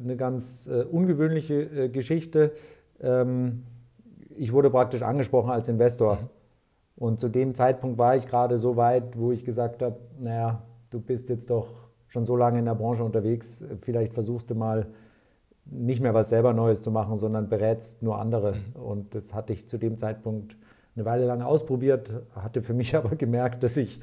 eine 0.00 0.16
ganz 0.16 0.66
äh, 0.66 0.82
ungewöhnliche 0.82 1.62
äh, 1.62 1.88
Geschichte. 1.88 2.52
Ähm, 3.00 3.64
ich 4.36 4.52
wurde 4.52 4.70
praktisch 4.70 5.02
angesprochen 5.02 5.50
als 5.50 5.68
Investor. 5.68 6.16
Mhm. 6.16 6.28
Und 6.96 7.20
zu 7.20 7.28
dem 7.28 7.54
Zeitpunkt 7.54 7.98
war 7.98 8.16
ich 8.16 8.26
gerade 8.26 8.58
so 8.58 8.76
weit, 8.76 9.18
wo 9.18 9.32
ich 9.32 9.44
gesagt 9.44 9.82
habe, 9.82 9.98
naja, 10.18 10.62
du 10.90 11.00
bist 11.00 11.28
jetzt 11.28 11.50
doch 11.50 11.68
schon 12.08 12.24
so 12.24 12.36
lange 12.36 12.58
in 12.58 12.64
der 12.64 12.74
Branche 12.74 13.04
unterwegs, 13.04 13.62
vielleicht 13.82 14.14
versuchst 14.14 14.48
du 14.50 14.54
mal 14.54 14.86
nicht 15.66 16.00
mehr 16.00 16.14
was 16.14 16.28
selber 16.28 16.52
Neues 16.52 16.82
zu 16.82 16.90
machen, 16.90 17.18
sondern 17.18 17.48
berätst 17.48 18.02
nur 18.02 18.18
andere. 18.18 18.54
Mhm. 18.54 18.80
Und 18.80 19.14
das 19.14 19.34
hatte 19.34 19.52
ich 19.52 19.68
zu 19.68 19.78
dem 19.78 19.96
Zeitpunkt 19.98 20.56
eine 20.96 21.04
Weile 21.04 21.26
lang 21.26 21.42
ausprobiert, 21.42 22.10
hatte 22.34 22.62
für 22.62 22.74
mich 22.74 22.96
aber 22.96 23.16
gemerkt, 23.16 23.62
dass 23.62 23.74
sich 23.74 24.00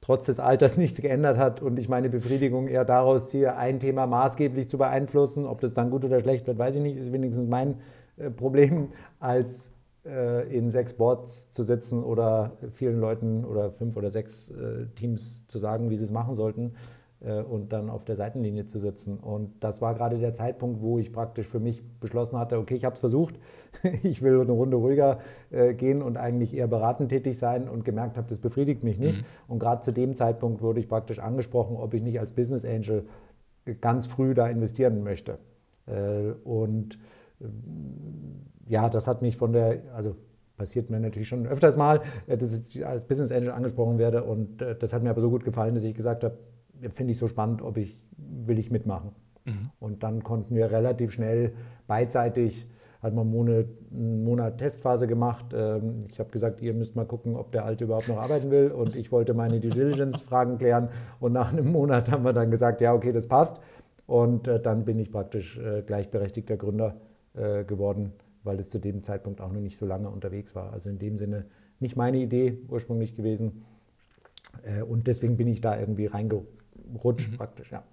trotz 0.00 0.26
des 0.26 0.38
Alters 0.38 0.76
nichts 0.76 1.00
geändert 1.00 1.38
hat 1.38 1.60
und 1.60 1.78
ich 1.78 1.88
meine 1.88 2.08
Befriedigung 2.08 2.68
eher 2.68 2.84
daraus 2.84 3.30
ziehe, 3.30 3.56
ein 3.56 3.80
Thema 3.80 4.06
maßgeblich 4.06 4.68
zu 4.68 4.78
beeinflussen. 4.78 5.44
Ob 5.44 5.60
das 5.60 5.74
dann 5.74 5.90
gut 5.90 6.04
oder 6.04 6.20
schlecht 6.20 6.46
wird, 6.46 6.58
weiß 6.58 6.76
ich 6.76 6.82
nicht, 6.82 6.96
ist 6.96 7.12
wenigstens 7.12 7.48
mein 7.48 7.80
äh, 8.16 8.30
Problem, 8.30 8.92
als 9.18 9.70
äh, 10.06 10.56
in 10.56 10.70
sechs 10.70 10.94
Boards 10.94 11.50
zu 11.50 11.64
sitzen 11.64 12.04
oder 12.04 12.52
vielen 12.72 13.00
Leuten 13.00 13.44
oder 13.44 13.70
fünf 13.72 13.96
oder 13.96 14.10
sechs 14.10 14.50
äh, 14.50 14.86
Teams 14.94 15.46
zu 15.48 15.58
sagen, 15.58 15.90
wie 15.90 15.96
sie 15.96 16.04
es 16.04 16.12
machen 16.12 16.36
sollten 16.36 16.74
und 17.20 17.72
dann 17.72 17.90
auf 17.90 18.04
der 18.04 18.14
Seitenlinie 18.14 18.66
zu 18.66 18.78
sitzen. 18.78 19.18
Und 19.18 19.52
das 19.60 19.80
war 19.80 19.94
gerade 19.94 20.18
der 20.18 20.34
Zeitpunkt, 20.34 20.80
wo 20.80 20.98
ich 21.00 21.12
praktisch 21.12 21.48
für 21.48 21.58
mich 21.58 21.82
beschlossen 21.98 22.38
hatte, 22.38 22.58
okay, 22.58 22.74
ich 22.74 22.84
habe 22.84 22.94
es 22.94 23.00
versucht, 23.00 23.34
ich 24.04 24.22
will 24.22 24.40
eine 24.40 24.52
Runde 24.52 24.76
ruhiger 24.76 25.18
gehen 25.76 26.00
und 26.00 26.16
eigentlich 26.16 26.56
eher 26.56 26.68
beratend 26.68 27.08
tätig 27.08 27.38
sein 27.38 27.68
und 27.68 27.84
gemerkt 27.84 28.16
habe, 28.16 28.28
das 28.28 28.38
befriedigt 28.38 28.84
mich 28.84 29.00
nicht. 29.00 29.22
Mhm. 29.22 29.26
Und 29.48 29.58
gerade 29.58 29.82
zu 29.82 29.92
dem 29.92 30.14
Zeitpunkt 30.14 30.62
wurde 30.62 30.78
ich 30.78 30.88
praktisch 30.88 31.18
angesprochen, 31.18 31.76
ob 31.76 31.92
ich 31.92 32.02
nicht 32.02 32.20
als 32.20 32.32
Business 32.32 32.64
Angel 32.64 33.04
ganz 33.80 34.06
früh 34.06 34.34
da 34.34 34.46
investieren 34.46 35.02
möchte. 35.02 35.38
Und 36.44 36.98
ja, 38.68 38.88
das 38.88 39.06
hat 39.06 39.22
mich 39.22 39.36
von 39.36 39.52
der, 39.52 39.80
also 39.94 40.14
passiert 40.56 40.90
mir 40.90 41.00
natürlich 41.00 41.28
schon 41.28 41.46
öfters 41.46 41.76
mal, 41.76 42.02
äh, 42.26 42.36
dass 42.36 42.52
ich 42.52 42.86
als 42.86 43.04
Business 43.04 43.30
Angel 43.30 43.52
angesprochen 43.52 43.98
werde 43.98 44.24
und 44.24 44.60
äh, 44.60 44.76
das 44.76 44.92
hat 44.92 45.02
mir 45.02 45.10
aber 45.10 45.20
so 45.20 45.30
gut 45.30 45.44
gefallen, 45.44 45.74
dass 45.74 45.84
ich 45.84 45.94
gesagt 45.94 46.24
habe, 46.24 46.36
finde 46.94 47.12
ich 47.12 47.18
so 47.18 47.28
spannend, 47.28 47.62
ob 47.62 47.76
ich, 47.76 48.00
will 48.16 48.58
ich 48.58 48.70
mitmachen. 48.70 49.10
Mhm. 49.44 49.70
Und 49.80 50.02
dann 50.02 50.22
konnten 50.22 50.54
wir 50.54 50.70
relativ 50.70 51.12
schnell 51.12 51.52
beidseitig, 51.86 52.68
hat 53.02 53.14
man 53.14 53.28
einen 53.32 54.24
Monat, 54.24 54.58
Testphase 54.58 55.06
gemacht. 55.06 55.54
Ähm, 55.54 56.00
ich 56.10 56.18
habe 56.18 56.30
gesagt, 56.30 56.60
ihr 56.60 56.74
müsst 56.74 56.96
mal 56.96 57.06
gucken, 57.06 57.36
ob 57.36 57.52
der 57.52 57.64
Alte 57.64 57.84
überhaupt 57.84 58.08
noch 58.08 58.18
arbeiten 58.18 58.50
will 58.50 58.72
und 58.72 58.96
ich 58.96 59.12
wollte 59.12 59.34
meine 59.34 59.60
Due 59.60 59.70
Diligence-Fragen 59.70 60.58
klären 60.58 60.88
und 61.20 61.32
nach 61.32 61.52
einem 61.52 61.70
Monat 61.70 62.10
haben 62.10 62.24
wir 62.24 62.32
dann 62.32 62.50
gesagt, 62.50 62.80
ja, 62.80 62.94
okay, 62.94 63.12
das 63.12 63.28
passt. 63.28 63.60
Und 64.06 64.48
äh, 64.48 64.60
dann 64.60 64.84
bin 64.84 64.98
ich 64.98 65.12
praktisch 65.12 65.60
gleichberechtigter 65.86 66.56
Gründer 66.56 66.96
geworden 67.66 68.14
weil 68.48 68.58
es 68.60 68.68
zu 68.68 68.78
dem 68.78 69.02
Zeitpunkt 69.02 69.40
auch 69.40 69.52
noch 69.52 69.60
nicht 69.60 69.76
so 69.76 69.86
lange 69.86 70.08
unterwegs 70.08 70.54
war. 70.54 70.72
Also 70.72 70.88
in 70.88 70.98
dem 70.98 71.16
Sinne 71.16 71.44
nicht 71.80 71.96
meine 71.96 72.18
Idee 72.18 72.58
ursprünglich 72.68 73.14
gewesen. 73.14 73.64
Äh, 74.62 74.82
und 74.82 75.06
deswegen 75.06 75.36
bin 75.36 75.48
ich 75.48 75.60
da 75.60 75.78
irgendwie 75.78 76.06
reingerutscht 76.06 76.57
mhm. 76.92 77.36
praktisch, 77.36 77.70
ja. 77.70 77.84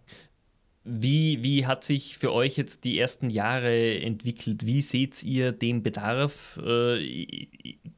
Wie, 0.88 1.42
wie 1.44 1.66
hat 1.66 1.84
sich 1.84 2.20
für 2.20 2.32
euch 2.32 2.58
jetzt 2.58 2.84
die 2.84 3.00
ersten 3.00 3.32
Jahre 3.32 4.00
entwickelt? 4.02 4.68
Wie 4.68 4.82
seht 4.82 5.24
ihr 5.24 5.52
den 5.52 5.82
Bedarf? 5.82 6.60
Äh, 6.64 7.48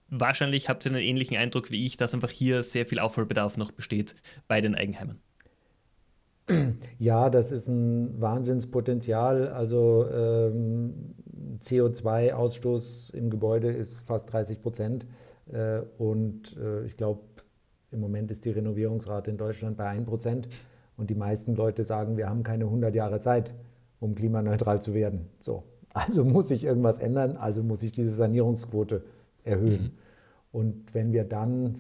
wahrscheinlich 0.08 0.70
habt 0.70 0.86
ihr 0.86 0.92
einen 0.94 1.02
ähnlichen 1.02 1.36
Eindruck 1.36 1.70
wie 1.70 1.86
ich, 1.86 1.98
dass 1.98 2.14
einfach 2.14 2.30
hier 2.30 2.64
sehr 2.64 2.86
viel 2.86 3.00
Aufholbedarf 3.00 3.58
noch 3.58 3.72
besteht 3.72 4.16
bei 4.48 4.62
den 4.62 4.74
Eigenheimen. 4.74 5.20
Ja, 6.98 7.30
das 7.30 7.52
ist 7.52 7.68
ein 7.68 8.20
Wahnsinnspotenzial. 8.22 9.50
Also 9.50 10.08
ähm, 10.10 11.16
CO2-Ausstoß 11.60 13.14
im 13.14 13.30
Gebäude 13.30 13.70
ist 13.70 14.00
fast 14.00 14.32
30 14.32 14.62
Prozent. 14.62 15.06
Äh, 15.52 15.82
und 15.98 16.56
äh, 16.58 16.86
ich 16.86 16.96
glaube, 16.96 17.22
im 17.92 18.00
Moment 18.00 18.32
ist 18.32 18.46
die 18.46 18.52
Renovierungsrate 18.52 19.32
in 19.32 19.38
Deutschland 19.38 19.78
bei 19.78 19.88
1 19.88 20.06
Prozent. 20.06 20.48
Und 20.98 21.10
die 21.10 21.16
meisten 21.16 21.56
Leute 21.56 21.84
sagen, 21.84 22.18
wir 22.18 22.30
haben 22.30 22.44
keine 22.44 22.66
100 22.66 22.94
Jahre 22.96 23.20
Zeit, 23.20 23.54
um 24.00 24.16
klimaneutral 24.16 24.82
zu 24.82 24.94
werden. 24.94 25.28
So, 25.40 25.64
also 25.94 26.26
muss 26.26 26.50
sich 26.50 26.64
irgendwas 26.64 27.00
ändern, 27.00 27.38
also 27.38 27.64
muss 27.64 27.80
sich 27.80 27.92
diese 27.92 28.12
Sanierungsquote 28.12 29.04
erhöhen. 29.44 29.84
Mhm. 29.84 29.92
Und 30.52 30.94
wenn 30.94 31.14
wir 31.14 31.24
dann 31.24 31.76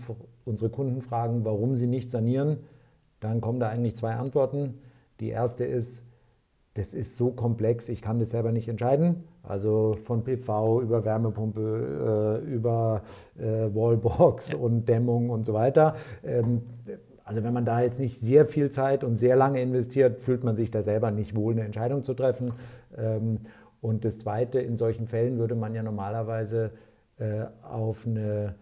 unsere 0.45 0.69
Kunden 0.69 1.01
fragen, 1.01 1.45
warum 1.45 1.75
sie 1.75 1.87
nicht 1.87 2.09
sanieren, 2.09 2.57
dann 3.19 3.41
kommen 3.41 3.59
da 3.59 3.69
eigentlich 3.69 3.95
zwei 3.95 4.13
Antworten. 4.13 4.75
Die 5.19 5.29
erste 5.29 5.65
ist, 5.65 6.03
das 6.75 6.93
ist 6.93 7.17
so 7.17 7.31
komplex, 7.31 7.89
ich 7.89 8.03
kann 8.03 8.19
das 8.19 8.29
selber 8.29 8.51
nicht 8.51 8.67
entscheiden. 8.67 9.23
Also 9.41 9.97
von 10.03 10.23
PV 10.23 10.81
über 10.81 11.05
Wärmepumpe, 11.05 12.43
äh, 12.45 12.53
über 12.53 13.01
äh, 13.39 13.73
Wallbox 13.73 14.53
und 14.53 14.87
Dämmung 14.87 15.31
und 15.31 15.43
so 15.43 15.53
weiter. 15.53 15.95
Also 17.27 17.43
wenn 17.43 17.51
man 17.53 17.65
da 17.65 17.81
jetzt 17.81 17.99
nicht 17.99 18.21
sehr 18.21 18.45
viel 18.45 18.69
Zeit 18.71 19.03
und 19.03 19.17
sehr 19.17 19.35
lange 19.35 19.61
investiert, 19.61 20.21
fühlt 20.21 20.45
man 20.45 20.55
sich 20.55 20.71
da 20.71 20.81
selber 20.81 21.11
nicht 21.11 21.35
wohl, 21.35 21.51
eine 21.51 21.65
Entscheidung 21.65 22.01
zu 22.01 22.13
treffen. 22.13 22.53
Ähm, 22.97 23.39
und 23.81 24.05
das 24.05 24.19
Zweite, 24.19 24.59
in 24.61 24.77
solchen 24.77 25.07
Fällen 25.07 25.37
würde 25.37 25.53
man 25.53 25.75
ja 25.75 25.83
normalerweise 25.83 26.71
äh, 27.19 27.43
auf 27.63 28.07
einen 28.07 28.55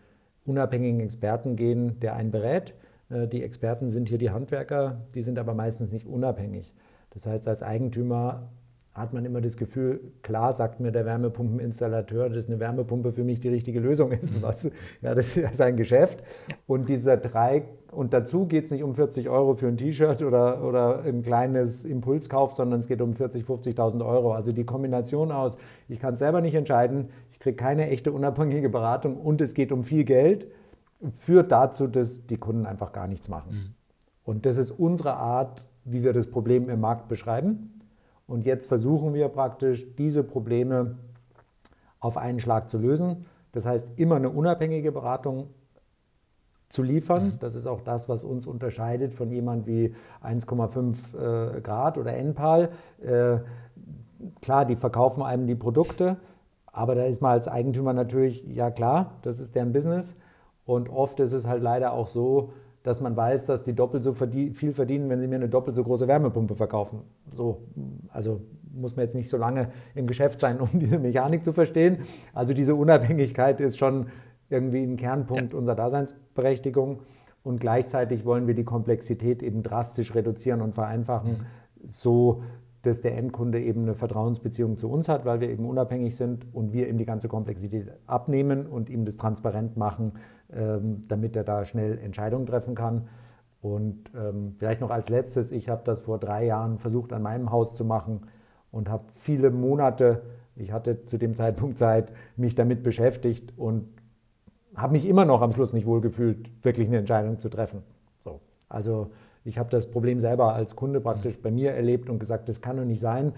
unabhängigen 0.46 1.00
Experten 1.00 1.56
gehen, 1.56 2.00
der 2.00 2.16
einen 2.16 2.32
berät. 2.32 2.74
Äh, 3.12 3.28
die 3.28 3.44
Experten 3.44 3.90
sind 3.90 4.10
hier 4.10 4.18
die 4.18 4.32
Handwerker, 4.32 4.98
die 5.14 5.22
sind 5.22 5.38
aber 5.38 5.54
meistens 5.54 5.92
nicht 5.92 6.08
unabhängig. 6.08 6.74
Das 7.12 7.28
heißt, 7.28 7.48
als 7.48 7.62
Eigentümer 7.62 8.50
hat 8.96 9.14
man 9.14 9.26
immer 9.26 9.42
das 9.42 9.58
Gefühl, 9.58 10.00
klar 10.22 10.54
sagt 10.54 10.80
mir 10.80 10.92
der 10.92 11.06
Wärmepumpeninstallateur, 11.06 12.30
dass 12.30 12.48
eine 12.48 12.62
Wärmepumpe 12.62 13.12
für 13.12 13.26
mich 13.26 13.42
die 13.42 13.50
richtige 13.50 13.82
Lösung 13.82 14.12
ist. 14.14 14.38
Mhm. 14.38 14.42
Was, 14.42 14.70
ja, 15.02 15.14
das 15.14 15.36
ist 15.36 15.56
sein 15.56 15.76
Geschäft. 15.76 16.24
Und 16.66 16.88
dieser 16.88 17.18
drei, 17.18 17.64
und 17.92 18.14
dazu 18.14 18.46
geht 18.46 18.66
es 18.66 18.72
nicht 18.72 18.84
um 18.84 18.96
40 18.96 19.28
Euro 19.28 19.56
für 19.56 19.68
ein 19.68 19.76
T-Shirt 19.76 20.24
oder, 20.24 20.64
oder 20.64 21.04
ein 21.04 21.24
kleines 21.24 21.84
Impulskauf, 21.84 22.54
sondern 22.54 22.80
es 22.80 22.88
geht 22.88 23.02
um 23.02 23.14
40, 23.14 23.44
50.000 23.44 24.06
Euro. 24.06 24.34
Also 24.34 24.54
die 24.54 24.64
Kombination 24.64 25.32
aus, 25.32 25.58
ich 25.90 26.00
kann 26.00 26.14
es 26.14 26.20
selber 26.20 26.40
nicht 26.40 26.56
entscheiden, 26.56 27.10
ich 27.32 27.40
kriege 27.40 27.58
keine 27.58 27.90
echte 27.90 28.14
unabhängige 28.14 28.70
Beratung 28.70 29.18
und 29.18 29.42
es 29.42 29.54
geht 29.54 29.74
um 29.74 29.84
viel 29.84 30.06
Geld 30.06 30.48
führt 31.12 31.52
dazu, 31.52 31.88
dass 31.88 32.26
die 32.26 32.38
Kunden 32.38 32.66
einfach 32.66 32.92
gar 32.92 33.08
nichts 33.08 33.28
machen. 33.28 33.52
Mhm. 33.52 33.74
Und 34.24 34.46
das 34.46 34.58
ist 34.58 34.72
unsere 34.72 35.16
Art, 35.16 35.66
wie 35.84 36.04
wir 36.04 36.14
das 36.14 36.28
Problem 36.28 36.70
im 36.70 36.80
Markt 36.80 37.08
beschreiben. 37.08 37.75
Und 38.28 38.46
jetzt 38.46 38.68
versuchen 38.68 39.14
wir 39.14 39.28
praktisch, 39.30 39.86
diese 39.98 40.24
Probleme 40.24 40.98
auf 42.00 42.18
einen 42.18 42.40
Schlag 42.40 42.70
zu 42.70 42.78
lösen. 42.78 43.26
Das 43.52 43.66
heißt, 43.66 43.88
immer 43.96 44.16
eine 44.16 44.30
unabhängige 44.30 44.92
Beratung 44.92 45.48
zu 46.70 46.84
liefern. 46.84 47.28
Mhm. 47.28 47.40
Das 47.40 47.56
ist 47.56 47.68
auch 47.68 47.82
das, 47.82 48.10
was 48.10 48.24
uns 48.24 48.48
unterscheidet 48.48 49.14
von 49.14 49.32
jemand 49.32 49.68
wie 49.68 49.96
1,5 50.24 51.58
äh, 51.58 51.62
Grad 51.62 51.98
oder 51.98 52.14
NPAL. 52.14 52.70
Äh, 53.02 53.38
klar, 54.42 54.66
die 54.66 54.76
verkaufen 54.76 55.22
einem 55.22 55.48
die 55.48 55.56
Produkte, 55.56 56.18
aber 56.66 56.96
da 56.96 57.04
ist 57.04 57.22
man 57.22 57.32
als 57.32 57.48
Eigentümer 57.48 57.94
natürlich, 57.94 58.44
ja 58.48 58.72
klar, 58.72 59.12
das 59.22 59.40
ist 59.40 59.56
deren 59.56 59.72
Business. 59.72 60.18
Und 60.66 60.90
oft 60.90 61.20
ist 61.20 61.34
es 61.34 61.48
halt 61.48 61.62
leider 61.62 61.94
auch 61.94 62.08
so, 62.08 62.52
dass 62.86 63.02
man 63.02 63.18
weiß, 63.18 63.48
dass 63.48 63.64
die 63.64 63.74
doppelt 63.74 64.04
so 64.04 64.14
viel 64.14 64.74
verdienen, 64.74 65.10
wenn 65.10 65.20
sie 65.20 65.28
mir 65.28 65.38
eine 65.38 65.50
doppelt 65.50 65.76
so 65.76 65.84
große 65.84 66.08
Wärmepumpe 66.08 66.56
verkaufen. 66.56 67.02
So, 67.32 67.64
also 68.10 68.42
muss 68.74 68.96
man 68.96 69.06
jetzt 69.06 69.16
nicht 69.16 69.28
so 69.28 69.38
lange 69.38 69.72
im 69.96 70.06
Geschäft 70.06 70.40
sein, 70.40 70.60
um 70.62 70.70
diese 70.74 71.00
Mechanik 71.00 71.44
zu 71.44 71.52
verstehen. 71.52 72.00
Also 72.34 72.54
diese 72.54 72.76
Unabhängigkeit 72.76 73.60
ist 73.60 73.78
schon 73.78 74.08
irgendwie 74.52 74.84
ein 74.84 74.98
Kernpunkt 74.98 75.54
ja. 75.54 75.58
unserer 75.58 75.76
Daseinsberechtigung. 75.76 77.00
Und 77.42 77.60
gleichzeitig 77.60 78.24
wollen 78.24 78.46
wir 78.46 78.54
die 78.54 78.64
Komplexität 78.64 79.42
eben 79.42 79.64
drastisch 79.64 80.14
reduzieren 80.14 80.62
und 80.62 80.76
vereinfachen, 80.76 81.32
mhm. 81.32 81.88
so 81.88 82.44
dass 82.86 83.02
der 83.02 83.18
Endkunde 83.18 83.62
eben 83.62 83.84
eine 83.84 83.96
Vertrauensbeziehung 83.96 84.78
zu 84.78 84.90
uns 84.90 85.10
hat, 85.10 85.26
weil 85.26 85.40
wir 85.40 85.50
eben 85.50 85.66
unabhängig 85.66 86.16
sind 86.16 86.46
und 86.54 86.74
wir 86.74 86.88
ihm 86.88 86.98
die 86.98 87.06
ganze 87.06 87.28
Komplexität 87.28 87.92
abnehmen 88.08 88.68
und 88.68 88.90
ihm 88.90 89.06
das 89.06 89.18
transparent 89.18 89.78
machen, 89.78 90.14
ähm, 90.54 91.02
damit 91.08 91.36
er 91.36 91.44
da 91.44 91.66
schnell 91.66 91.98
Entscheidungen 91.98 92.46
treffen 92.46 92.76
kann. 92.76 93.08
Und 93.62 94.12
ähm, 94.16 94.56
vielleicht 94.58 94.82
noch 94.82 94.92
als 94.92 95.10
letztes, 95.10 95.52
ich 95.52 95.70
habe 95.70 95.82
das 95.84 96.02
vor 96.02 96.20
drei 96.20 96.46
Jahren 96.46 96.78
versucht 96.78 97.14
an 97.14 97.24
meinem 97.24 97.52
Haus 97.52 97.76
zu 97.76 97.84
machen 97.84 98.22
und 98.72 98.90
habe 98.90 99.06
viele 99.14 99.50
Monate 99.50 100.22
Ich 100.56 100.72
hatte 100.72 101.06
zu 101.06 101.18
dem 101.18 101.36
Zeitpunkt 101.36 101.78
Zeit, 101.78 102.14
mich 102.38 102.56
damit 102.56 102.84
beschäftigt 102.84 103.54
und 103.58 103.88
habe 104.76 104.94
mich 104.94 105.06
immer 105.08 105.26
noch 105.26 105.42
am 105.42 105.52
Schluss 105.52 105.74
nicht 105.74 105.86
wohlgefühlt, 105.86 106.50
wirklich 106.64 106.88
eine 106.88 106.98
Entscheidung 106.98 107.40
zu 107.40 107.50
treffen. 107.50 107.84
So. 108.24 108.40
Also 108.70 109.12
ich 109.46 109.58
habe 109.58 109.70
das 109.70 109.90
Problem 109.90 110.20
selber 110.20 110.54
als 110.54 110.76
Kunde 110.76 111.00
praktisch 111.00 111.38
bei 111.40 111.52
mir 111.52 111.72
erlebt 111.72 112.10
und 112.10 112.20
gesagt, 112.20 112.50
das 112.50 112.62
kann 112.62 112.78
doch 112.78 112.84
nicht 112.84 113.00
sein, 113.00 113.34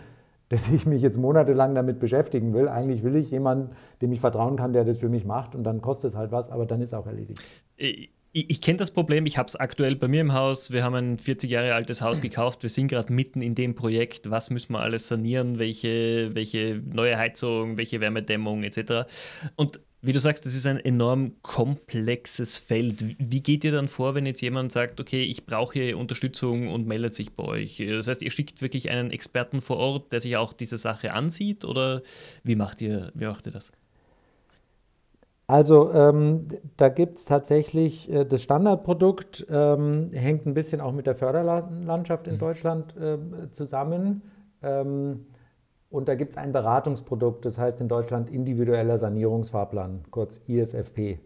dass 0.50 0.70
ich 0.70 0.86
mich 0.86 1.02
jetzt 1.02 1.18
monatelang 1.18 1.76
damit 1.76 2.00
beschäftigen 2.00 2.54
will. 2.54 2.70
Eigentlich 2.70 3.04
will 3.04 3.18
ich 3.18 3.30
jemanden, 3.30 3.76
dem 4.02 4.14
ich 4.14 4.22
vertrauen 4.22 4.56
kann, 4.56 4.72
der 4.72 4.86
das 4.86 4.98
für 4.98 5.10
mich 5.10 5.26
macht 5.26 5.54
und 5.54 5.66
dann 5.66 5.82
kostet 5.82 6.12
es 6.12 6.16
halt 6.16 6.32
was, 6.32 6.50
aber 6.50 6.66
dann 6.66 6.82
ist 6.82 6.94
auch 6.94 7.06
erledigt. 7.06 7.42
Ich, 7.76 8.10
ich 8.50 8.62
kenne 8.62 8.78
das 8.78 8.92
Problem, 8.92 9.26
ich 9.26 9.38
habe 9.38 9.48
es 9.48 9.56
aktuell 9.58 9.96
bei 9.96 10.08
mir 10.08 10.22
im 10.22 10.34
Haus. 10.34 10.72
Wir 10.72 10.84
haben 10.84 10.96
ein 10.96 11.20
40 11.20 11.50
Jahre 11.50 11.74
altes 11.74 12.02
Haus 12.02 12.22
gekauft. 12.22 12.64
Wir 12.64 12.70
sind 12.70 12.88
gerade 12.88 13.12
mitten 13.12 13.42
in 13.42 13.56
dem 13.56 13.76
Projekt. 13.76 14.30
Was 14.30 14.50
müssen 14.50 14.74
wir 14.74 14.80
alles 14.80 15.08
sanieren? 15.08 15.60
Welche, 15.60 16.36
welche 16.36 16.82
neue 16.94 17.18
Heizung, 17.18 17.78
welche 17.78 18.00
Wärmedämmung 18.00 18.64
etc. 18.64 19.10
Und 19.56 19.80
wie 20.02 20.14
du 20.14 20.20
sagst, 20.20 20.46
das 20.46 20.54
ist 20.54 20.68
ein 20.68 20.80
enorm 20.80 21.34
komplexes 21.42 22.58
Feld. 22.58 23.04
Wie 23.18 23.42
geht 23.42 23.64
ihr 23.64 23.72
dann 23.72 23.88
vor, 23.88 24.14
wenn 24.14 24.26
jetzt 24.26 24.42
jemand 24.42 24.72
sagt, 24.72 25.00
okay, 25.00 25.24
ich 25.24 25.46
brauche 25.46 25.98
Unterstützung 25.98 26.68
und 26.68 26.88
meldet 26.88 27.16
sich 27.16 27.36
bei 27.36 27.44
euch? 27.44 27.84
Das 27.90 28.08
heißt, 28.08 28.22
ihr 28.22 28.30
schickt 28.30 28.62
wirklich 28.62 28.90
einen 28.90 29.10
Experten 29.10 29.62
vor 29.62 29.78
Ort, 29.78 30.12
der 30.12 30.20
sich 30.20 30.38
auch 30.38 30.54
diese 30.54 30.78
Sache 30.78 31.14
ansieht 31.14 31.66
oder 31.66 32.04
wie 32.44 32.56
macht 32.56 32.82
ihr, 32.82 33.12
wie 33.16 33.26
macht 33.26 33.48
ihr 33.48 33.52
das? 33.52 33.72
Also 35.48 35.94
ähm, 35.94 36.48
da 36.76 36.90
gibt 36.90 37.20
es 37.20 37.26
tatsächlich 37.26 38.12
äh, 38.12 38.26
das 38.26 38.44
Standardprodukt, 38.44 39.48
ähm, 39.50 40.12
hängt 40.12 40.46
ein 40.46 40.54
bisschen 40.54 40.82
auch 40.82 40.92
mit 40.92 41.08
der 41.08 41.16
Förderlandschaft 41.16 42.28
in 42.28 42.34
mhm. 42.34 42.40
Deutschland 42.40 42.96
äh, 42.98 43.18
zusammen. 43.52 44.22
Ähm, 44.62 45.26
und 45.90 46.08
da 46.08 46.16
gibt 46.16 46.32
es 46.32 46.38
ein 46.38 46.52
Beratungsprodukt, 46.52 47.46
das 47.46 47.58
heißt 47.58 47.80
in 47.82 47.88
Deutschland 47.88 48.30
individueller 48.30 48.98
Sanierungsfahrplan, 48.98 50.04
kurz 50.12 50.42
ISFP. 50.48 51.20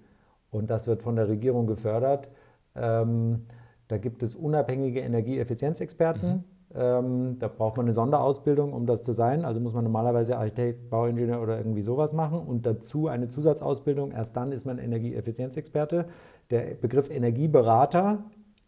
Und 0.52 0.70
das 0.70 0.86
wird 0.88 1.02
von 1.02 1.16
der 1.16 1.30
Regierung 1.30 1.66
gefördert. 1.66 2.30
Ähm, 2.76 3.48
da 3.88 3.98
gibt 3.98 4.22
es 4.24 4.36
unabhängige 4.36 5.00
Energieeffizienzexperten. 5.00 6.30
Mhm. 6.30 6.44
Ähm, 6.74 7.40
da 7.40 7.48
braucht 7.48 7.78
man 7.78 7.86
eine 7.86 7.94
Sonderausbildung, 7.94 8.72
um 8.74 8.86
das 8.86 9.04
zu 9.04 9.14
sein. 9.14 9.44
Also 9.46 9.60
muss 9.60 9.74
man 9.74 9.84
normalerweise 9.84 10.38
Architekt, 10.38 10.90
Bauingenieur 10.90 11.42
oder 11.42 11.58
irgendwie 11.58 11.82
sowas 11.82 12.14
machen 12.14 12.40
und 12.40 12.66
dazu 12.66 13.08
eine 13.08 13.28
Zusatzausbildung. 13.28 14.12
Erst 14.12 14.38
dann 14.38 14.52
ist 14.52 14.66
man 14.66 14.78
Energieeffizienzexperte. 14.78 16.06
Der 16.50 16.76
Begriff 16.76 17.10
Energieberater 17.10 18.24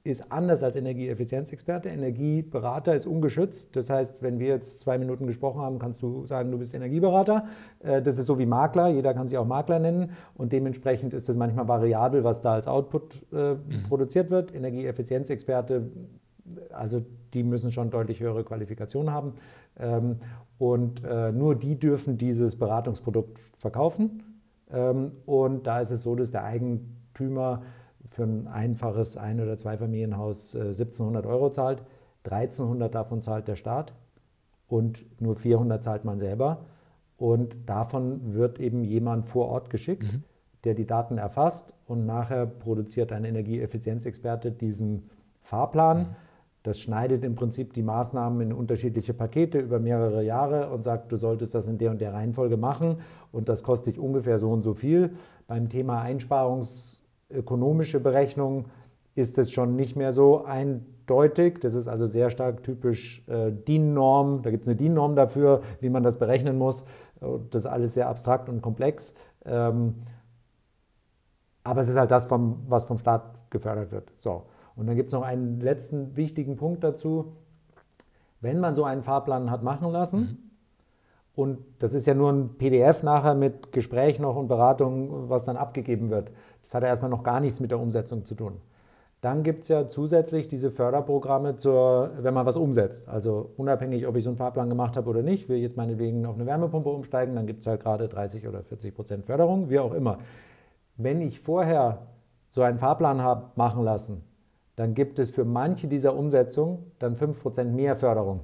ist 0.06 0.32
anders 0.34 0.64
als 0.64 0.76
Energieeffizienzexperte. 0.76 1.88
Energieberater 1.88 2.94
ist 2.94 3.08
ungeschützt. 3.08 3.74
Das 3.76 3.90
heißt, 3.90 4.16
wenn 4.22 4.38
wir 4.38 4.48
jetzt 4.48 4.82
zwei 4.82 4.98
Minuten 4.98 5.28
gesprochen 5.28 5.62
haben, 5.62 5.80
kannst 5.80 6.02
du 6.02 6.26
sagen, 6.26 6.52
du 6.52 6.58
bist 6.58 6.74
Energieberater. 6.74 7.46
Äh, 7.80 8.02
das 8.02 8.18
ist 8.18 8.26
so 8.26 8.38
wie 8.38 8.46
Makler. 8.46 8.90
Jeder 8.90 9.14
kann 9.14 9.30
sich 9.30 9.38
auch 9.38 9.48
Makler 9.48 9.80
nennen. 9.80 10.12
Und 10.36 10.52
dementsprechend 10.52 11.14
ist 11.14 11.30
es 11.30 11.38
manchmal 11.38 11.70
variabel, 11.70 12.26
was 12.26 12.42
da 12.42 12.54
als 12.54 12.68
Output 12.68 13.26
äh, 13.32 13.54
mhm. 13.54 13.84
produziert 13.88 14.30
wird. 14.30 14.54
Energieeffizienzexperte, 14.54 15.90
also 16.74 17.02
die 17.34 17.44
müssen 17.44 17.72
schon 17.72 17.90
deutlich 17.90 18.20
höhere 18.20 18.44
Qualifikationen 18.44 19.14
haben. 19.14 19.36
Ähm, 19.80 20.18
und 20.58 21.02
äh, 21.06 21.32
nur 21.32 21.56
die 21.56 21.80
dürfen 21.80 22.18
dieses 22.18 22.58
Beratungsprodukt 22.58 23.40
verkaufen. 23.58 24.22
Ähm, 24.70 25.14
und 25.26 25.66
da 25.66 25.80
ist 25.80 25.92
es 25.92 26.04
so, 26.04 26.14
dass 26.16 26.30
der 26.30 26.44
Eigentümer 26.44 27.62
für 28.14 28.24
ein 28.24 28.48
einfaches 28.48 29.18
Ein- 29.18 29.42
oder 29.42 29.58
Zweifamilienhaus 29.58 30.56
1700 30.56 31.26
äh, 31.26 31.28
Euro 31.28 31.50
zahlt. 31.50 31.84
1300 32.24 32.94
davon 32.94 33.22
zahlt 33.22 33.48
der 33.48 33.56
Staat 33.56 33.94
und 34.68 35.04
nur 35.20 35.36
400 35.36 35.84
zahlt 35.84 36.06
man 36.06 36.20
selber. 36.20 36.66
Und 37.18 37.56
davon 37.66 38.34
wird 38.34 38.60
eben 38.60 38.84
jemand 38.84 39.26
vor 39.26 39.48
Ort 39.48 39.70
geschickt, 39.70 40.14
mhm. 40.14 40.24
der 40.64 40.76
die 40.76 40.86
Daten 40.86 41.18
erfasst 41.18 41.74
und 41.88 42.06
nachher 42.06 42.46
produziert 42.46 43.12
ein 43.12 43.26
Energieeffizienzexperte 43.26 44.52
diesen 44.52 45.10
Fahrplan. 45.42 45.98
Mhm. 45.98 46.08
Das 46.62 46.80
schneidet 46.80 47.24
im 47.24 47.36
Prinzip 47.36 47.74
die 47.74 47.82
Maßnahmen 47.82 48.40
in 48.42 48.54
unterschiedliche 48.54 49.14
Pakete 49.14 49.60
über 49.60 49.80
mehrere 49.80 50.24
Jahre 50.24 50.70
und 50.70 50.82
sagt, 50.82 51.12
du 51.12 51.18
solltest 51.18 51.56
das 51.56 51.68
in 51.68 51.78
der 51.78 51.92
und 51.92 52.00
der 52.00 52.14
Reihenfolge 52.14 52.58
machen 52.58 52.98
und 53.32 53.50
das 53.50 53.64
kostet 53.64 53.96
dich 53.96 54.02
ungefähr 54.02 54.38
so 54.38 54.52
und 54.52 54.62
so 54.62 54.74
viel. 54.74 55.16
Beim 55.48 55.68
Thema 55.68 56.04
Einsparungs- 56.04 57.03
ökonomische 57.34 58.00
Berechnung 58.00 58.66
ist 59.16 59.38
es 59.38 59.52
schon 59.52 59.76
nicht 59.76 59.96
mehr 59.96 60.12
so 60.12 60.44
eindeutig. 60.44 61.60
Das 61.60 61.74
ist 61.74 61.88
also 61.88 62.06
sehr 62.06 62.30
stark 62.30 62.64
typisch 62.64 63.28
äh, 63.28 63.52
DIN-Norm. 63.52 64.42
Da 64.42 64.52
gibt 64.52 64.64
es 64.64 64.68
eine 64.68 64.76
DIN-Norm 64.76 65.16
dafür, 65.16 65.62
wie 65.82 65.90
man 65.90 66.04
das 66.04 66.18
berechnen 66.18 66.58
muss. 66.58 66.86
Das 67.52 67.64
ist 67.64 67.66
alles 67.68 67.94
sehr 67.94 68.10
abstrakt 68.10 68.50
und 68.50 68.62
komplex. 68.62 69.14
Ähm, 69.46 69.96
aber 71.64 71.82
es 71.82 71.88
ist 71.88 71.98
halt 71.98 72.12
das, 72.12 72.26
vom, 72.26 72.64
was 72.68 72.86
vom 72.86 72.98
Staat 72.98 73.50
gefördert 73.50 73.92
wird. 73.92 74.12
So. 74.18 74.44
Und 74.76 74.88
dann 74.88 74.96
gibt 74.96 75.08
es 75.08 75.14
noch 75.14 75.22
einen 75.22 75.60
letzten 75.60 76.16
wichtigen 76.16 76.56
Punkt 76.56 76.84
dazu. 76.84 77.34
Wenn 78.42 78.60
man 78.60 78.76
so 78.76 78.84
einen 78.84 79.04
Fahrplan 79.04 79.50
hat 79.50 79.64
machen 79.64 79.90
lassen, 79.92 80.20
mhm. 80.20 80.38
und 81.36 81.58
das 81.80 81.94
ist 81.94 82.06
ja 82.06 82.14
nur 82.14 82.32
ein 82.32 82.58
PDF 82.58 83.04
nachher 83.04 83.36
mit 83.36 83.72
Gespräch 83.72 84.20
noch 84.20 84.36
und 84.36 84.48
Beratung, 84.48 85.30
was 85.30 85.46
dann 85.46 85.56
abgegeben 85.56 86.10
wird, 86.10 86.32
das 86.64 86.74
hat 86.74 86.84
ja 86.84 86.90
erstmal 86.90 87.12
noch 87.12 87.24
gar 87.24 87.40
nichts 87.40 87.60
mit 87.60 87.72
der 87.72 87.80
Umsetzung 87.80 88.26
zu 88.26 88.36
tun. 88.36 88.60
Dann 89.22 89.44
gibt 89.44 89.64
es 89.64 89.70
ja 89.70 89.88
zusätzlich 89.88 90.50
diese 90.50 90.70
Förderprogramme, 90.70 91.56
zur, 91.56 92.12
wenn 92.20 92.34
man 92.34 92.46
was 92.46 92.58
umsetzt. 92.58 93.08
Also 93.08 93.52
unabhängig, 93.56 94.06
ob 94.06 94.18
ich 94.18 94.24
so 94.24 94.30
einen 94.30 94.38
Fahrplan 94.38 94.68
gemacht 94.68 94.98
habe 94.98 95.10
oder 95.10 95.22
nicht, 95.22 95.48
will 95.48 95.56
ich 95.56 95.64
jetzt 95.64 95.78
meinetwegen 95.78 96.26
auf 96.26 96.36
eine 96.36 96.46
Wärmepumpe 96.46 96.90
umsteigen, 96.90 97.36
dann 97.36 97.48
gibt 97.48 97.62
es 97.62 97.68
halt 97.68 97.82
gerade 97.82 98.10
30 98.10 98.48
oder 98.50 98.64
40 98.64 98.94
Prozent 98.94 99.26
Förderung, 99.26 99.70
wie 99.70 99.80
auch 99.80 99.94
immer. 99.94 100.18
Wenn 100.98 101.22
ich 101.22 101.40
vorher 101.40 102.00
so 102.50 102.64
einen 102.64 102.80
Fahrplan 102.80 103.22
habe 103.22 103.46
machen 103.56 103.84
lassen, 103.84 104.24
dann 104.76 104.94
gibt 104.94 105.20
es 105.20 105.32
für 105.32 105.46
manche 105.46 105.88
dieser 105.88 106.16
Umsetzungen 106.16 106.92
dann 107.00 107.16
5 107.16 107.42
Prozent 107.42 107.74
mehr 107.74 107.96
Förderung. 107.96 108.42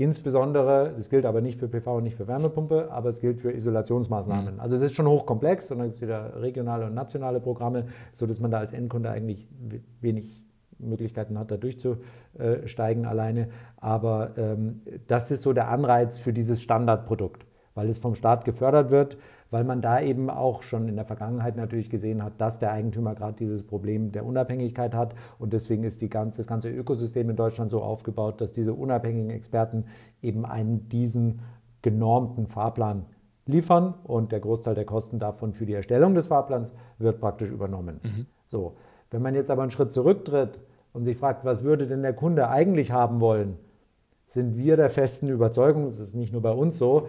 Insbesondere, 0.00 0.94
das 0.96 1.10
gilt 1.10 1.26
aber 1.26 1.40
nicht 1.40 1.58
für 1.58 1.66
PV 1.66 1.96
und 1.96 2.04
nicht 2.04 2.16
für 2.16 2.28
Wärmepumpe, 2.28 2.88
aber 2.92 3.08
es 3.08 3.20
gilt 3.20 3.40
für 3.40 3.52
Isolationsmaßnahmen. 3.52 4.54
Mhm. 4.54 4.60
Also 4.60 4.76
es 4.76 4.82
ist 4.82 4.94
schon 4.94 5.08
hochkomplex 5.08 5.72
und 5.72 5.78
dann 5.78 5.88
gibt 5.88 5.96
es 5.96 6.02
wieder 6.02 6.40
regionale 6.40 6.86
und 6.86 6.94
nationale 6.94 7.40
Programme, 7.40 7.86
sodass 8.12 8.38
man 8.38 8.52
da 8.52 8.58
als 8.58 8.72
Endkunde 8.72 9.10
eigentlich 9.10 9.48
wenig 10.00 10.44
Möglichkeiten 10.78 11.36
hat, 11.36 11.50
da 11.50 11.56
durchzusteigen 11.56 13.06
alleine. 13.06 13.48
Aber 13.76 14.38
ähm, 14.38 14.82
das 15.08 15.32
ist 15.32 15.42
so 15.42 15.52
der 15.52 15.68
Anreiz 15.68 16.16
für 16.16 16.32
dieses 16.32 16.62
Standardprodukt, 16.62 17.44
weil 17.74 17.88
es 17.88 17.98
vom 17.98 18.14
Staat 18.14 18.44
gefördert 18.44 18.90
wird 18.90 19.16
weil 19.50 19.64
man 19.64 19.80
da 19.80 20.00
eben 20.00 20.30
auch 20.30 20.62
schon 20.62 20.88
in 20.88 20.96
der 20.96 21.04
Vergangenheit 21.04 21.56
natürlich 21.56 21.88
gesehen 21.90 22.22
hat, 22.22 22.34
dass 22.38 22.58
der 22.58 22.72
Eigentümer 22.72 23.14
gerade 23.14 23.36
dieses 23.36 23.62
Problem 23.62 24.12
der 24.12 24.26
Unabhängigkeit 24.26 24.94
hat. 24.94 25.14
Und 25.38 25.52
deswegen 25.52 25.84
ist 25.84 26.02
die 26.02 26.10
ganze, 26.10 26.38
das 26.38 26.46
ganze 26.46 26.70
Ökosystem 26.70 27.30
in 27.30 27.36
Deutschland 27.36 27.70
so 27.70 27.82
aufgebaut, 27.82 28.40
dass 28.40 28.52
diese 28.52 28.74
unabhängigen 28.74 29.30
Experten 29.30 29.84
eben 30.22 30.44
einen 30.44 30.88
diesen 30.88 31.40
genormten 31.82 32.46
Fahrplan 32.46 33.06
liefern 33.46 33.94
und 34.04 34.32
der 34.32 34.40
Großteil 34.40 34.74
der 34.74 34.84
Kosten 34.84 35.18
davon 35.18 35.54
für 35.54 35.64
die 35.64 35.72
Erstellung 35.72 36.14
des 36.14 36.26
Fahrplans 36.26 36.72
wird 36.98 37.20
praktisch 37.20 37.50
übernommen. 37.50 38.00
Mhm. 38.02 38.26
So, 38.46 38.76
wenn 39.10 39.22
man 39.22 39.34
jetzt 39.34 39.50
aber 39.50 39.62
einen 39.62 39.70
Schritt 39.70 39.92
zurücktritt 39.92 40.60
und 40.92 41.04
sich 41.04 41.16
fragt, 41.16 41.44
was 41.44 41.64
würde 41.64 41.86
denn 41.86 42.02
der 42.02 42.12
Kunde 42.12 42.48
eigentlich 42.48 42.92
haben 42.92 43.20
wollen, 43.20 43.56
sind 44.26 44.58
wir 44.58 44.76
der 44.76 44.90
festen 44.90 45.28
Überzeugung, 45.28 45.86
das 45.86 45.98
ist 45.98 46.14
nicht 46.14 46.32
nur 46.32 46.42
bei 46.42 46.50
uns 46.50 46.76
so, 46.76 47.08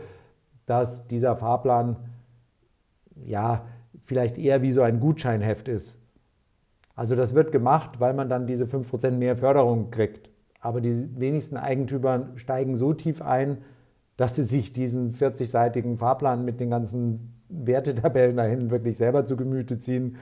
dass 0.66 1.08
dieser 1.08 1.36
Fahrplan 1.36 1.98
ja, 3.26 3.66
vielleicht 4.06 4.38
eher 4.38 4.62
wie 4.62 4.72
so 4.72 4.82
ein 4.82 5.00
Gutscheinheft 5.00 5.68
ist. 5.68 5.98
Also 6.96 7.16
das 7.16 7.34
wird 7.34 7.52
gemacht, 7.52 8.00
weil 8.00 8.14
man 8.14 8.28
dann 8.28 8.48
diese 8.48 8.66
5% 8.66 9.12
mehr 9.12 9.36
Förderung 9.36 9.92
kriegt. 9.92 10.30
Aber 10.60 10.82
die 10.82 11.08
wenigsten 11.18 11.56
Eigentümer 11.56 12.30
steigen 12.36 12.76
so 12.76 12.94
tief 12.94 13.22
ein, 13.22 13.60
dass 14.18 14.36
sie 14.36 14.44
sich 14.44 14.74
diesen 14.74 15.14
40-seitigen 15.14 15.98
Fahrplan 15.98 16.44
mit 16.44 16.60
den 16.60 16.70
ganzen 16.70 17.40
Wertetabellen 17.48 18.36
dahin 18.36 18.70
wirklich 18.70 18.98
selber 18.98 19.24
zu 19.24 19.38
Gemüte 19.38 19.78
ziehen 19.78 20.18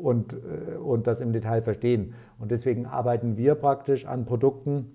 und, 0.00 0.34
äh, 0.34 0.76
und 0.76 1.08
das 1.08 1.20
im 1.20 1.32
Detail 1.32 1.62
verstehen. 1.62 2.14
Und 2.38 2.52
deswegen 2.52 2.86
arbeiten 2.86 3.36
wir 3.36 3.56
praktisch 3.56 4.06
an 4.06 4.24
Produkten, 4.24 4.94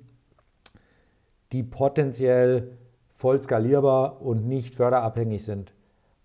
die 1.52 1.64
potenziell 1.64 2.78
voll 3.10 3.42
skalierbar 3.42 4.22
und 4.22 4.48
nicht 4.48 4.76
förderabhängig 4.76 5.44
sind 5.44 5.74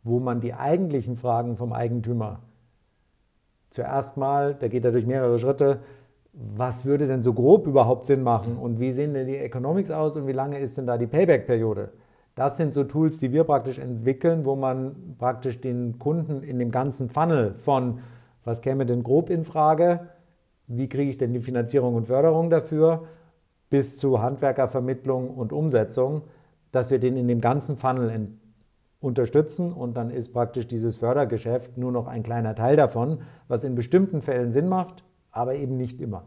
wo 0.02 0.18
man 0.18 0.40
die 0.40 0.54
eigentlichen 0.54 1.16
Fragen 1.16 1.56
vom 1.56 1.72
Eigentümer 1.72 2.40
zuerst 3.70 4.16
mal, 4.16 4.54
da 4.54 4.68
geht 4.68 4.84
er 4.84 4.92
durch 4.92 5.06
mehrere 5.06 5.38
Schritte, 5.38 5.80
was 6.32 6.84
würde 6.84 7.06
denn 7.06 7.22
so 7.22 7.32
grob 7.32 7.66
überhaupt 7.66 8.06
Sinn 8.06 8.22
machen 8.22 8.56
und 8.56 8.80
wie 8.80 8.92
sehen 8.92 9.14
denn 9.14 9.26
die 9.26 9.36
Economics 9.36 9.90
aus 9.90 10.16
und 10.16 10.26
wie 10.26 10.32
lange 10.32 10.58
ist 10.58 10.76
denn 10.76 10.86
da 10.86 10.98
die 10.98 11.06
Payback-Periode? 11.06 11.90
Das 12.34 12.56
sind 12.56 12.72
so 12.72 12.84
Tools, 12.84 13.18
die 13.18 13.32
wir 13.32 13.44
praktisch 13.44 13.78
entwickeln, 13.78 14.44
wo 14.46 14.56
man 14.56 15.16
praktisch 15.18 15.60
den 15.60 15.98
Kunden 15.98 16.42
in 16.42 16.58
dem 16.58 16.70
ganzen 16.70 17.10
Funnel 17.10 17.54
von, 17.58 18.00
was 18.44 18.62
käme 18.62 18.86
denn 18.86 19.02
grob 19.02 19.28
in 19.28 19.44
Frage, 19.44 20.08
wie 20.66 20.88
kriege 20.88 21.10
ich 21.10 21.18
denn 21.18 21.34
die 21.34 21.40
Finanzierung 21.40 21.94
und 21.94 22.06
Förderung 22.06 22.48
dafür, 22.48 23.04
bis 23.68 23.98
zu 23.98 24.22
Handwerkervermittlung 24.22 25.30
und 25.30 25.52
Umsetzung 25.52 26.22
dass 26.72 26.90
wir 26.90 26.98
den 26.98 27.16
in 27.16 27.28
dem 27.28 27.40
ganzen 27.40 27.76
Funnel 27.76 28.10
unterstützen 29.02 29.72
und 29.72 29.94
dann 29.96 30.10
ist 30.10 30.32
praktisch 30.32 30.66
dieses 30.66 30.96
Fördergeschäft 30.96 31.76
nur 31.76 31.92
noch 31.92 32.06
ein 32.06 32.22
kleiner 32.22 32.54
Teil 32.54 32.76
davon, 32.76 33.22
was 33.48 33.64
in 33.64 33.74
bestimmten 33.74 34.22
Fällen 34.22 34.52
Sinn 34.52 34.68
macht, 34.68 35.04
aber 35.30 35.54
eben 35.54 35.76
nicht 35.76 36.00
immer. 36.00 36.24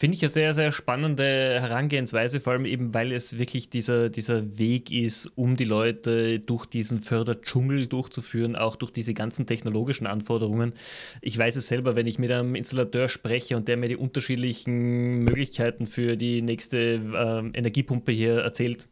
Finde 0.00 0.16
ich 0.16 0.22
eine 0.22 0.30
sehr, 0.30 0.54
sehr 0.54 0.72
spannende 0.72 1.60
Herangehensweise, 1.60 2.40
vor 2.40 2.54
allem 2.54 2.64
eben, 2.64 2.94
weil 2.94 3.12
es 3.12 3.38
wirklich 3.38 3.68
dieser, 3.68 4.08
dieser 4.08 4.58
Weg 4.58 4.90
ist, 4.90 5.26
um 5.34 5.56
die 5.56 5.64
Leute 5.64 6.40
durch 6.40 6.64
diesen 6.64 7.00
Förderdschungel 7.00 7.86
durchzuführen, 7.86 8.56
auch 8.56 8.76
durch 8.76 8.92
diese 8.92 9.12
ganzen 9.12 9.44
technologischen 9.44 10.06
Anforderungen. 10.06 10.72
Ich 11.20 11.36
weiß 11.36 11.54
es 11.56 11.66
selber, 11.66 11.96
wenn 11.96 12.06
ich 12.06 12.18
mit 12.18 12.30
einem 12.30 12.54
Installateur 12.54 13.10
spreche 13.10 13.58
und 13.58 13.68
der 13.68 13.76
mir 13.76 13.90
die 13.90 13.96
unterschiedlichen 13.96 15.18
Möglichkeiten 15.24 15.86
für 15.86 16.16
die 16.16 16.40
nächste 16.40 16.78
äh, 16.78 17.58
Energiepumpe 17.58 18.10
hier 18.10 18.38
erzählt, 18.38 18.88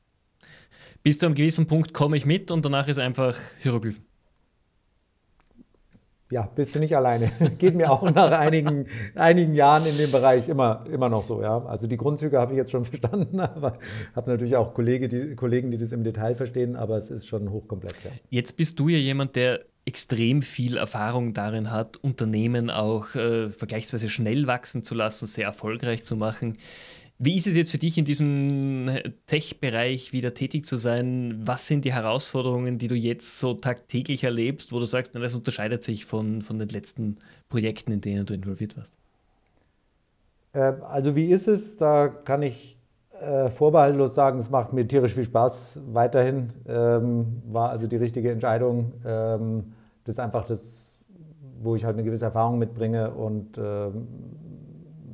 bis 1.03 1.19
zu 1.19 1.27
einem 1.27 1.35
gewissen 1.35 1.67
Punkt 1.67 1.95
komme 1.95 2.17
ich 2.17 2.27
mit 2.27 2.51
und 2.51 2.65
danach 2.65 2.89
ist 2.89 2.99
einfach 2.99 3.37
Hieroglyphen 3.61 4.09
ja, 6.31 6.43
bist 6.43 6.75
du 6.75 6.79
nicht 6.79 6.95
alleine. 6.95 7.31
Geht 7.59 7.75
mir 7.75 7.91
auch 7.91 8.03
nach 8.11 8.31
einigen, 8.33 8.87
einigen 9.15 9.55
Jahren 9.55 9.87
in 9.87 9.97
dem 9.97 10.11
Bereich 10.11 10.49
immer, 10.49 10.85
immer 10.93 11.09
noch 11.09 11.25
so. 11.25 11.43
Ja. 11.43 11.65
Also 11.65 11.87
die 11.87 11.97
Grundzüge 11.97 12.39
habe 12.39 12.53
ich 12.53 12.59
jetzt 12.59 12.71
schon 12.71 12.85
verstanden, 12.85 13.41
aber 13.41 13.75
habe 14.15 14.31
natürlich 14.31 14.57
auch 14.57 14.75
Kollege, 14.75 15.09
die, 15.09 15.35
Kollegen, 15.35 15.71
die 15.71 15.79
das 15.79 15.93
im 15.93 16.05
Detail 16.05 16.35
verstehen, 16.35 16.77
aber 16.77 16.97
es 16.97 17.11
ist 17.11 17.27
schon 17.27 17.51
hochkomplex. 17.51 18.05
Ja. 18.05 18.11
Jetzt 18.29 18.57
bist 18.57 18.79
du 18.79 18.89
ja 18.89 18.99
jemand, 18.99 19.37
der 19.37 19.65
extrem 19.87 20.43
viel 20.43 20.77
Erfahrung 20.77 21.33
darin 21.33 21.71
hat, 21.71 21.97
Unternehmen 21.97 22.69
auch 22.69 23.15
äh, 23.15 23.49
vergleichsweise 23.49 24.11
schnell 24.11 24.47
wachsen 24.47 24.85
zu 24.85 24.95
lassen, 24.95 25.27
sehr 25.27 25.47
erfolgreich 25.47 26.05
zu 26.05 26.15
machen. 26.15 26.59
Wie 27.21 27.37
ist 27.37 27.49
es 27.49 27.57
jetzt 27.57 27.73
für 27.73 27.79
dich 27.79 27.99
in 27.99 28.05
diesem 28.05 28.89
Tech-Bereich 29.27 30.13
wieder 30.13 30.35
tätig 30.35 30.65
zu 30.65 30.77
sein? 30.77 31.41
Was 31.45 31.67
sind 31.67 31.85
die 31.85 31.93
Herausforderungen, 31.93 32.79
die 32.79 32.87
du 32.87 32.95
jetzt 32.95 33.41
so 33.41 33.55
tagtäglich 33.55 34.23
erlebst, 34.23 34.73
wo 34.73 34.79
du 34.79 34.85
sagst, 34.85 35.17
das 35.17 35.35
unterscheidet 35.35 35.83
sich 35.83 36.05
von, 36.05 36.43
von 36.43 36.61
den 36.61 36.69
letzten 36.69 37.19
Projekten, 37.49 37.91
in 37.91 38.01
denen 38.01 38.25
du 38.25 38.35
involviert 38.35 38.77
warst? 38.77 38.97
Äh, 40.53 40.75
also 40.89 41.17
wie 41.17 41.27
ist 41.27 41.49
es? 41.49 41.77
Da 41.77 42.07
kann 42.07 42.43
ich 42.43 42.79
äh, 43.21 43.49
vorbehaltlos 43.49 44.15
sagen, 44.15 44.39
es 44.39 44.49
macht 44.49 44.73
mir 44.73 44.87
tierisch 44.87 45.15
viel 45.15 45.25
Spaß 45.25 45.81
weiterhin. 45.93 46.53
Ähm, 46.69 47.43
war 47.51 47.71
also 47.71 47.89
die 47.89 47.97
richtige 47.97 48.31
Entscheidung. 48.31 48.93
Ähm, 49.05 49.73
das 50.05 50.15
ist 50.15 50.21
einfach 50.21 50.45
das, 50.45 50.93
wo 51.61 51.75
ich 51.75 51.85
halt 51.85 51.97
eine 51.97 52.05
gewisse 52.05 52.27
Erfahrung 52.27 52.61
mitbringe 52.61 53.11
und 53.11 53.59
ähm, 53.59 54.07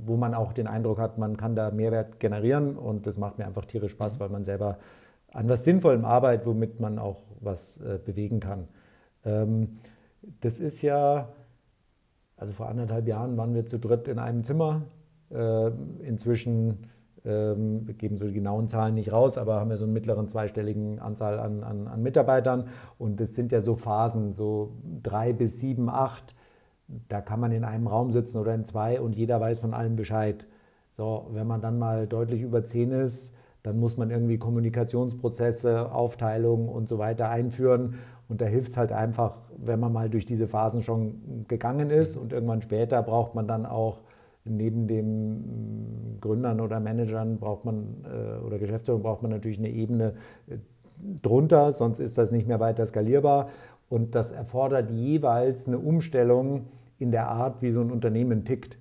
wo 0.07 0.17
man 0.17 0.35
auch 0.35 0.53
den 0.53 0.67
Eindruck 0.67 0.99
hat, 0.99 1.19
man 1.19 1.37
kann 1.37 1.55
da 1.55 1.71
Mehrwert 1.71 2.21
generieren 2.21 2.77
und 2.77 3.07
das 3.07 3.19
macht 3.19 3.39
mir 3.39 3.47
einfach 3.47 3.65
tierisch 3.65 3.93
Spaß, 3.93 4.21
weil 4.21 4.29
man 4.29 4.45
selber 4.45 4.79
an 5.33 5.49
was 5.49 5.65
Sinnvollem 5.65 6.05
arbeitet, 6.05 6.47
womit 6.47 6.81
man 6.81 6.99
auch 6.99 7.23
was 7.41 7.79
äh, 7.81 7.99
bewegen 8.05 8.41
kann. 8.41 8.69
Ähm, 9.25 9.79
das 10.41 10.59
ist 10.59 10.83
ja, 10.83 11.29
also 12.37 12.53
vor 12.53 12.69
anderthalb 12.69 13.07
Jahren 13.07 13.37
waren 13.37 13.55
wir 13.55 13.67
zu 13.67 13.79
dritt 13.79 14.09
in 14.09 14.19
einem 14.19 14.43
Zimmer. 14.43 14.83
Äh, 15.31 15.71
inzwischen 16.03 16.87
ähm, 17.25 17.87
wir 17.87 17.95
geben 17.95 18.19
so 18.19 18.27
die 18.27 18.35
genauen 18.35 18.69
Zahlen 18.69 18.95
nicht 18.95 19.13
raus, 19.13 19.39
aber 19.39 19.61
haben 19.61 19.71
wir 19.71 19.77
so 19.77 19.85
einen 19.85 19.95
mittleren 19.95 20.29
zweistelligen 20.29 20.99
Anzahl 20.99 21.39
an, 21.39 21.65
an, 21.65 21.89
an 21.89 22.03
Mitarbeitern. 22.03 22.69
Und 22.99 23.21
es 23.21 23.35
sind 23.35 23.53
ja 23.53 23.61
so 23.61 23.75
Phasen, 23.75 24.33
so 24.33 24.73
drei 25.03 25.33
bis 25.33 25.59
sieben, 25.59 25.89
acht 25.89 26.35
da 27.09 27.21
kann 27.21 27.41
man 27.41 27.53
in 27.53 27.65
einem 27.65 27.87
Raum 27.87 28.13
sitzen 28.13 28.39
oder 28.39 28.55
in 28.55 28.65
zwei 28.65 29.01
und 29.01 29.17
jeder 29.17 29.41
weiß 29.41 29.59
von 29.61 29.75
allem 29.75 29.97
Bescheid. 29.97 30.47
So, 30.93 31.27
wenn 31.33 31.47
man 31.47 31.61
dann 31.61 31.79
mal 31.79 32.07
deutlich 32.07 32.43
über 32.43 32.65
zehn 32.65 32.93
ist, 32.93 33.35
dann 33.63 33.81
muss 33.81 33.97
man 33.97 34.11
irgendwie 34.11 34.39
Kommunikationsprozesse, 34.39 35.91
Aufteilung 35.91 36.69
und 36.69 36.89
so 36.89 36.99
weiter 36.99 37.31
einführen. 37.31 37.95
Und 38.29 38.41
da 38.41 38.47
hilft 38.47 38.73
es 38.73 38.77
halt 38.77 38.93
einfach, 38.93 39.37
wenn 39.57 39.81
man 39.81 39.93
mal 39.93 40.11
durch 40.11 40.27
diese 40.27 40.47
Phasen 40.47 40.83
schon 40.83 41.47
gegangen 41.49 41.91
ist. 41.91 42.17
Und 42.17 42.33
irgendwann 42.33 42.63
später 42.63 43.03
braucht 43.03 43.35
man 43.35 43.49
dann 43.49 43.65
auch 43.65 44.03
neben 44.45 44.87
den 44.87 46.19
Gründern 46.21 46.61
oder 46.61 46.79
Managern 46.79 47.39
braucht 47.39 47.65
man 47.65 48.05
äh, 48.05 48.45
oder 48.45 48.59
Geschäftsführern 48.59 49.03
braucht 49.03 49.23
man 49.23 49.31
natürlich 49.31 49.59
eine 49.59 49.71
Ebene 49.71 50.15
äh, 50.47 50.59
drunter, 51.23 51.73
sonst 51.73 51.99
ist 51.99 52.19
das 52.19 52.31
nicht 52.31 52.47
mehr 52.47 52.61
weiter 52.61 52.87
skalierbar. 52.87 53.49
Und 53.89 54.15
das 54.15 54.33
erfordert 54.33 54.91
jeweils 54.91 55.67
eine 55.69 55.79
Umstellung 55.79 56.67
in 56.99 57.11
der 57.11 57.29
Art, 57.29 57.63
wie 57.63 57.71
so 57.71 57.81
ein 57.81 57.91
Unternehmen 57.91 58.45
tickt. 58.45 58.79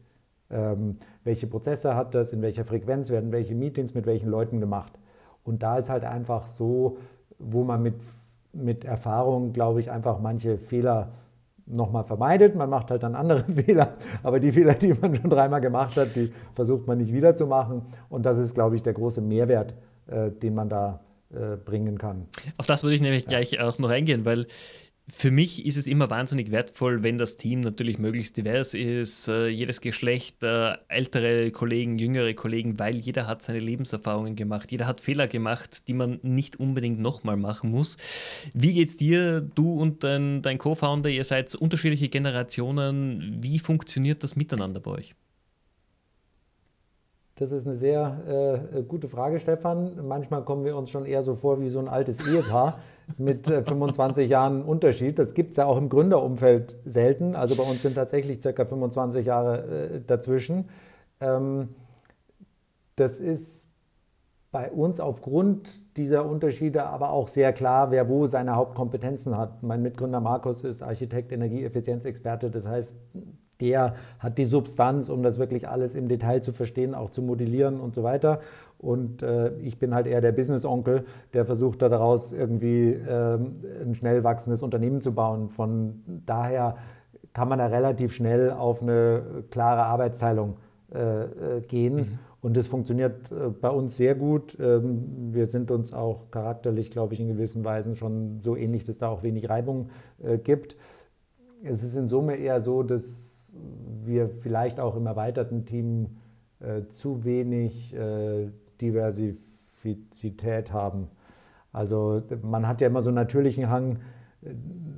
Ähm, 0.50 0.98
welche 1.24 1.48
Prozesse 1.48 1.96
hat 1.96 2.13
das, 2.16 2.34
in 2.34 2.42
welcher 2.42 2.66
Frequenz 2.66 3.10
werden 3.10 3.32
welche 3.32 3.56
Meetings 3.56 3.94
mit 3.94 4.06
welchen 4.06 4.30
Leuten 4.30 4.60
gemacht. 4.60 4.94
Und 5.44 5.63
da 5.63 5.78
ist 5.78 5.89
halt 5.89 6.04
einfach 6.04 6.48
so, 6.48 6.98
wo 7.39 7.63
man 7.63 7.82
mit, 7.82 7.96
mit 8.54 8.86
Erfahrung, 8.86 9.52
glaube 9.52 9.80
ich, 9.80 9.92
einfach 9.92 10.20
manche 10.20 10.58
Fehler 10.58 11.12
nochmal 11.66 12.04
vermeidet. 12.04 12.56
Man 12.56 12.70
macht 12.70 12.92
halt 12.92 13.04
dann 13.04 13.16
andere 13.16 13.44
Fehler, 13.52 13.96
aber 14.22 14.39
die 14.39 14.52
Fehler, 14.52 14.74
die 14.74 14.94
man 14.94 15.16
schon 15.16 15.30
dreimal 15.30 15.62
gemacht 15.62 15.98
hat, 15.98 16.16
die 16.16 16.32
versucht 16.54 16.88
man 16.88 16.98
nicht 16.98 17.13
wieder 17.13 17.36
zu 17.36 17.48
machen. 17.48 17.84
Und 18.10 18.26
das 18.26 18.38
ist, 18.38 18.54
glaube 18.54 18.76
ich, 18.76 18.84
der 18.84 18.94
große 18.94 19.22
Mehrwert, 19.22 19.74
äh, 20.08 20.30
den 20.30 20.56
man 20.56 20.70
da 20.70 21.00
äh, 21.34 21.58
bringen 21.58 21.98
kann. 21.98 22.28
Auf 22.58 22.68
das 22.68 22.84
würde 22.84 22.96
ich 22.96 23.02
nämlich 23.02 23.24
ja. 23.24 23.30
gleich 23.30 23.60
auch 23.60 23.80
noch 23.80 23.89
eingehen, 23.89 24.26
weil 24.26 24.46
für 25.15 25.30
mich 25.30 25.65
ist 25.65 25.78
es 25.78 25.86
immer 25.86 26.10
wahnsinnig 26.10 26.49
wertvoll, 26.49 27.04
wenn 27.04 27.19
das 27.19 27.38
Team 27.38 27.62
natürlich 27.62 27.99
möglichst 27.99 28.36
divers 28.36 28.73
ist, 28.73 29.28
äh, 29.28 29.47
jedes 29.47 29.80
Geschlecht, 29.80 30.41
äh, 30.41 30.76
ältere 30.88 31.52
Kollegen, 31.52 31.99
jüngere 31.99 32.34
Kollegen, 32.34 32.80
weil 32.80 32.95
jeder 32.97 33.28
hat 33.28 33.43
seine 33.43 33.60
Lebenserfahrungen 33.60 34.36
gemacht, 34.36 34.71
jeder 34.71 34.88
hat 34.88 35.02
Fehler 35.02 35.28
gemacht, 35.28 35.88
die 35.88 35.93
man 35.93 36.19
nicht 36.23 36.60
unbedingt 36.60 36.99
nochmal 36.99 37.38
machen 37.38 37.69
muss. 37.69 37.97
Wie 38.56 38.73
geht's 38.73 38.97
dir, 38.97 39.41
du 39.41 39.80
und 39.80 40.04
dein, 40.04 40.41
dein 40.41 40.58
Co-Founder, 40.58 41.10
ihr 41.10 41.23
seid 41.23 41.54
unterschiedliche 41.54 42.10
Generationen, 42.10 43.38
wie 43.39 43.60
funktioniert 43.60 44.23
das 44.23 44.36
miteinander 44.36 44.80
bei 44.80 44.91
euch? 44.91 45.15
Das 47.43 47.51
ist 47.51 47.67
eine 47.67 47.75
sehr 47.75 48.63
äh, 48.73 48.84
gute 48.84 49.10
Frage, 49.10 49.38
Stefan. 49.38 50.08
Manchmal 50.08 50.45
kommen 50.45 50.63
wir 50.63 50.77
uns 50.77 50.89
schon 50.89 51.03
eher 51.03 51.23
so 51.23 51.36
vor 51.36 51.60
wie 51.60 51.67
so 51.67 51.77
ein 51.79 51.89
altes 51.89 52.25
Ehepaar 52.25 52.79
mit 53.17 53.49
äh, 53.49 53.62
25 53.62 54.29
Jahren 54.29 54.63
Unterschied. 54.63 55.19
Das 55.19 55.34
gibt 55.34 55.51
es 55.51 55.58
ja 55.58 55.65
auch 55.65 55.75
im 55.75 55.89
Gründerumfeld 55.89 56.77
selten. 56.86 57.36
Also 57.36 57.58
bei 57.58 57.63
uns 57.63 57.82
sind 57.82 57.95
tatsächlich 57.95 58.41
circa 58.41 58.63
25 58.63 59.25
Jahre 59.25 59.58
äh, 59.58 60.01
dazwischen. 60.08 60.69
Ähm, 61.19 61.75
das 62.95 63.19
ist 63.19 63.67
bei 64.53 64.71
uns 64.71 65.01
aufgrund 65.01 65.97
dieser 65.97 66.25
Unterschiede 66.25 66.86
aber 66.86 67.10
auch 67.10 67.27
sehr 67.27 67.51
klar, 67.51 67.91
wer 67.91 68.08
wo 68.08 68.25
seine 68.25 68.56
Hauptkompetenzen 68.56 69.38
hat. 69.38 69.63
Mein 69.63 69.82
Mitgründer 69.82 70.21
Markus 70.21 70.63
ist 70.63 70.82
Architekt, 70.82 71.34
Energieeffizienzexperte. 71.34 72.49
Das 72.49 72.69
heißt, 72.69 72.95
der 73.63 73.95
hat 74.19 74.38
die 74.38 74.45
Substanz, 74.45 75.08
um 75.10 75.23
das 75.23 75.39
wirklich 75.39 75.69
alles 75.69 75.95
im 75.95 76.10
Detail 76.10 76.41
zu 76.41 76.52
verstehen, 76.52 76.93
auch 76.93 77.10
zu 77.10 77.21
modellieren 77.21 77.80
und 77.80 77.95
so 77.95 78.04
weiter. 78.04 78.41
Und 78.78 79.23
äh, 79.23 79.56
ich 79.60 79.80
bin 79.80 79.95
halt 79.95 80.06
eher 80.08 80.19
der 80.19 80.34
Business-Onkel, 80.34 81.06
der 81.34 81.45
versucht 81.45 81.82
daraus 81.82 82.34
irgendwie 82.34 82.89
äh, 82.89 83.38
ein 83.82 83.95
schnell 83.95 84.26
wachsendes 84.26 84.62
Unternehmen 84.62 84.99
zu 84.99 85.13
bauen. 85.13 85.49
Von 85.49 86.04
daher 86.26 86.76
kann 87.32 87.47
man 87.47 87.60
da 87.60 87.67
relativ 87.67 88.13
schnell 88.13 88.52
auf 88.52 88.82
eine 88.82 89.45
klare 89.49 89.84
Arbeitsteilung 89.84 90.58
äh, 90.93 91.23
äh 91.23 91.62
gehen. 91.62 91.95
Mhm. 91.95 92.19
Und 92.41 92.58
das 92.58 92.67
funktioniert 92.67 93.32
äh, 93.32 93.47
bei 93.49 93.69
uns 93.69 93.95
sehr 93.95 94.15
gut. 94.15 94.58
Ähm, 94.60 95.32
wir 95.32 95.45
sind 95.45 95.71
uns 95.71 95.93
auch 95.93 96.30
charakterlich, 96.30 96.91
glaube 96.91 97.13
ich, 97.13 97.21
in 97.21 97.30
gewissen 97.30 97.63
Weisen 97.63 97.95
schon 97.95 98.41
so 98.41 98.58
ähnlich, 98.58 98.84
dass 98.84 98.97
da 98.97 99.08
auch 99.08 99.23
wenig 99.23 99.49
Reibung 99.49 99.91
äh, 100.21 100.38
gibt. 100.38 100.76
Es 101.63 101.84
ist 101.84 101.95
in 101.95 102.08
Summe 102.08 102.36
eher 102.36 102.60
so, 102.60 102.84
dass 102.84 103.33
wir 104.04 104.30
vielleicht 104.30 104.80
auch 104.80 104.96
im 104.96 105.06
erweiterten 105.06 105.66
Team 105.66 106.18
äh, 106.60 106.88
zu 106.89 107.24
wenig 107.24 107.94
äh, 107.94 108.50
Diversität 108.82 110.72
haben. 110.72 111.08
Also 111.72 112.22
man 112.42 112.68
hat 112.68 112.82
ja 112.82 112.88
immer 112.88 113.02
so 113.02 113.10
einen 113.10 113.16
natürlichen 113.16 113.70
Hang, 113.70 114.00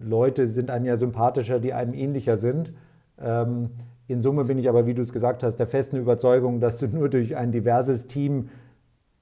Leute 0.04 0.48
sind 0.48 0.70
einem 0.70 0.86
ja 0.86 0.96
sympathischer, 0.96 1.60
die 1.60 1.74
einem 1.74 1.94
ähnlicher 1.94 2.38
sind. 2.38 2.74
Ähm, 3.20 3.70
in 4.08 4.22
Summe 4.22 4.46
bin 4.46 4.58
ich 4.58 4.70
aber, 4.70 4.86
wie 4.86 4.94
du 4.94 5.02
es 5.02 5.14
gesagt 5.14 5.44
hast, 5.44 5.58
der 5.58 5.68
festen 5.68 5.98
Überzeugung, 5.98 6.60
dass 6.60 6.78
du 6.78 6.88
nur 6.88 7.10
durch 7.10 7.36
ein 7.36 7.52
diverses 7.52 8.08
Team 8.08 8.50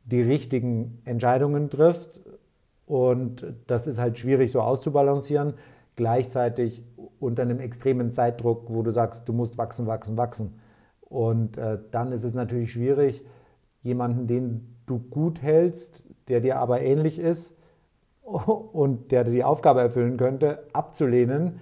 die 0.05 0.21
richtigen 0.21 1.01
Entscheidungen 1.05 1.69
triffst. 1.69 2.21
Und 2.85 3.45
das 3.67 3.87
ist 3.87 3.99
halt 3.99 4.17
schwierig 4.17 4.51
so 4.51 4.61
auszubalancieren. 4.61 5.53
Gleichzeitig 5.95 6.83
unter 7.23 7.41
einem 7.41 7.59
extremen 7.59 8.11
Zeitdruck, 8.11 8.65
wo 8.67 8.81
du 8.81 8.91
sagst, 8.91 9.27
du 9.27 9.33
musst 9.33 9.57
wachsen, 9.57 9.87
wachsen, 9.87 10.17
wachsen. 10.17 10.59
Und 11.01 11.57
äh, 11.57 11.77
dann 11.91 12.11
ist 12.11 12.23
es 12.23 12.33
natürlich 12.33 12.71
schwierig, 12.71 13.23
jemanden, 13.81 14.27
den 14.27 14.75
du 14.85 14.99
gut 14.99 15.41
hältst, 15.41 16.05
der 16.27 16.41
dir 16.41 16.57
aber 16.57 16.81
ähnlich 16.81 17.19
ist 17.19 17.55
und 18.23 19.11
der 19.11 19.23
die 19.23 19.43
Aufgabe 19.43 19.81
erfüllen 19.81 20.17
könnte, 20.17 20.63
abzulehnen, 20.73 21.59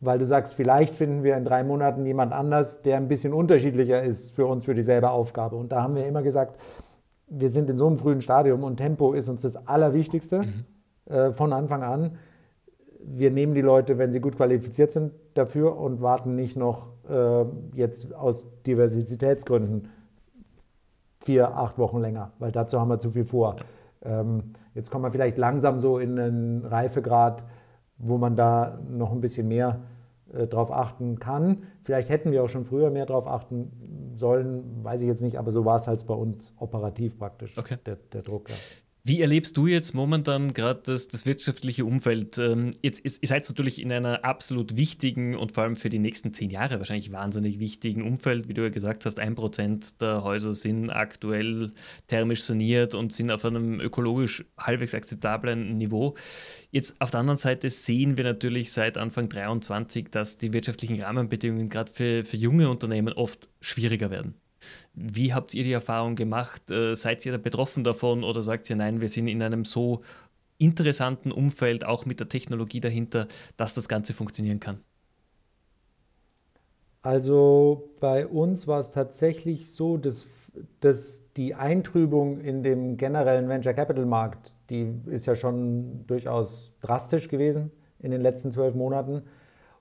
weil 0.00 0.18
du 0.18 0.24
sagst, 0.24 0.54
vielleicht 0.54 0.94
finden 0.94 1.22
wir 1.22 1.36
in 1.36 1.44
drei 1.44 1.62
Monaten 1.62 2.06
jemand 2.06 2.32
anders, 2.32 2.80
der 2.82 2.96
ein 2.96 3.08
bisschen 3.08 3.34
unterschiedlicher 3.34 4.02
ist 4.02 4.30
für 4.30 4.46
uns 4.46 4.64
für 4.64 4.74
dieselbe 4.74 5.10
Aufgabe. 5.10 5.56
Und 5.56 5.72
da 5.72 5.82
haben 5.82 5.94
wir 5.94 6.06
immer 6.06 6.22
gesagt, 6.22 6.58
wir 7.28 7.50
sind 7.50 7.70
in 7.70 7.76
so 7.76 7.86
einem 7.86 7.96
frühen 7.96 8.22
Stadium 8.22 8.64
und 8.64 8.76
Tempo 8.76 9.12
ist 9.12 9.28
uns 9.28 9.42
das 9.42 9.68
Allerwichtigste 9.68 10.42
mhm. 10.42 10.64
äh, 11.12 11.32
von 11.32 11.52
Anfang 11.52 11.82
an. 11.82 12.18
Wir 13.02 13.30
nehmen 13.30 13.54
die 13.54 13.60
Leute, 13.60 13.98
wenn 13.98 14.12
sie 14.12 14.20
gut 14.20 14.36
qualifiziert 14.36 14.90
sind, 14.90 15.12
dafür 15.34 15.76
und 15.76 16.00
warten 16.00 16.34
nicht 16.34 16.56
noch 16.56 16.88
äh, 17.08 17.44
jetzt 17.74 18.14
aus 18.14 18.46
Diversitätsgründen 18.66 19.88
vier, 21.20 21.56
acht 21.56 21.78
Wochen 21.78 22.00
länger, 22.00 22.32
weil 22.38 22.52
dazu 22.52 22.80
haben 22.80 22.88
wir 22.88 22.98
zu 22.98 23.10
viel 23.10 23.24
vor. 23.24 23.56
Ähm, 24.02 24.54
jetzt 24.74 24.90
kommen 24.90 25.04
wir 25.04 25.10
vielleicht 25.10 25.36
langsam 25.36 25.78
so 25.78 25.98
in 25.98 26.18
einen 26.18 26.64
Reifegrad, 26.64 27.42
wo 27.98 28.16
man 28.16 28.36
da 28.36 28.78
noch 28.88 29.12
ein 29.12 29.20
bisschen 29.20 29.48
mehr 29.48 29.80
äh, 30.32 30.46
drauf 30.46 30.72
achten 30.72 31.18
kann. 31.18 31.64
Vielleicht 31.84 32.08
hätten 32.08 32.32
wir 32.32 32.42
auch 32.42 32.48
schon 32.48 32.64
früher 32.64 32.90
mehr 32.90 33.06
darauf 33.06 33.26
achten 33.26 34.12
sollen, 34.14 34.82
weiß 34.82 35.02
ich 35.02 35.08
jetzt 35.08 35.22
nicht, 35.22 35.38
aber 35.38 35.50
so 35.50 35.64
war 35.64 35.76
es 35.76 35.86
halt 35.86 36.06
bei 36.06 36.14
uns 36.14 36.54
operativ 36.58 37.18
praktisch, 37.18 37.56
okay. 37.58 37.76
der, 37.84 37.96
der 38.12 38.22
Druck. 38.22 38.48
Ja. 38.48 38.56
Wie 39.02 39.22
erlebst 39.22 39.56
du 39.56 39.66
jetzt 39.66 39.94
momentan 39.94 40.52
gerade 40.52 40.82
das, 40.84 41.08
das, 41.08 41.24
wirtschaftliche 41.24 41.86
Umfeld? 41.86 42.36
Ähm, 42.36 42.72
jetzt, 42.82 43.02
ihr 43.02 43.28
seid 43.28 43.48
natürlich 43.48 43.80
in 43.80 43.90
einer 43.90 44.26
absolut 44.26 44.76
wichtigen 44.76 45.36
und 45.36 45.52
vor 45.52 45.64
allem 45.64 45.76
für 45.76 45.88
die 45.88 45.98
nächsten 45.98 46.34
zehn 46.34 46.50
Jahre 46.50 46.78
wahrscheinlich 46.78 47.10
wahnsinnig 47.10 47.58
wichtigen 47.60 48.02
Umfeld. 48.02 48.46
Wie 48.48 48.54
du 48.54 48.62
ja 48.62 48.68
gesagt 48.68 49.06
hast, 49.06 49.18
ein 49.18 49.34
Prozent 49.34 50.02
der 50.02 50.22
Häuser 50.22 50.52
sind 50.52 50.90
aktuell 50.90 51.70
thermisch 52.08 52.42
saniert 52.42 52.94
und 52.94 53.10
sind 53.12 53.30
auf 53.30 53.44
einem 53.46 53.80
ökologisch 53.80 54.44
halbwegs 54.58 54.94
akzeptablen 54.94 55.78
Niveau. 55.78 56.14
Jetzt 56.70 57.00
auf 57.00 57.10
der 57.10 57.20
anderen 57.20 57.38
Seite 57.38 57.70
sehen 57.70 58.18
wir 58.18 58.24
natürlich 58.24 58.70
seit 58.70 58.98
Anfang 58.98 59.30
23, 59.30 60.10
dass 60.10 60.36
die 60.36 60.52
wirtschaftlichen 60.52 61.00
Rahmenbedingungen 61.00 61.70
gerade 61.70 61.90
für, 61.90 62.22
für 62.22 62.36
junge 62.36 62.68
Unternehmen 62.68 63.14
oft 63.14 63.48
schwieriger 63.60 64.10
werden. 64.10 64.34
Wie 64.94 65.32
habt 65.32 65.54
ihr 65.54 65.64
die 65.64 65.72
Erfahrung 65.72 66.16
gemacht? 66.16 66.70
Äh, 66.70 66.94
seid 66.94 67.24
ihr 67.24 67.32
da 67.32 67.38
betroffen 67.38 67.84
davon 67.84 68.24
oder 68.24 68.42
sagt 68.42 68.68
ihr, 68.70 68.76
nein, 68.76 69.00
wir 69.00 69.08
sind 69.08 69.28
in 69.28 69.42
einem 69.42 69.64
so 69.64 70.02
interessanten 70.58 71.32
Umfeld, 71.32 71.84
auch 71.84 72.04
mit 72.06 72.20
der 72.20 72.28
Technologie 72.28 72.80
dahinter, 72.80 73.26
dass 73.56 73.74
das 73.74 73.88
Ganze 73.88 74.12
funktionieren 74.12 74.60
kann? 74.60 74.80
Also 77.02 77.90
bei 77.98 78.26
uns 78.26 78.66
war 78.66 78.78
es 78.78 78.90
tatsächlich 78.90 79.72
so, 79.72 79.96
dass, 79.96 80.26
dass 80.80 81.22
die 81.34 81.54
Eintrübung 81.54 82.40
in 82.40 82.62
dem 82.62 82.98
generellen 82.98 83.48
Venture 83.48 83.72
Capital 83.72 84.04
Markt, 84.04 84.54
die 84.68 84.92
ist 85.06 85.26
ja 85.26 85.34
schon 85.34 86.06
durchaus 86.06 86.74
drastisch 86.82 87.28
gewesen 87.28 87.70
in 88.00 88.10
den 88.10 88.20
letzten 88.20 88.52
zwölf 88.52 88.74
Monaten 88.74 89.22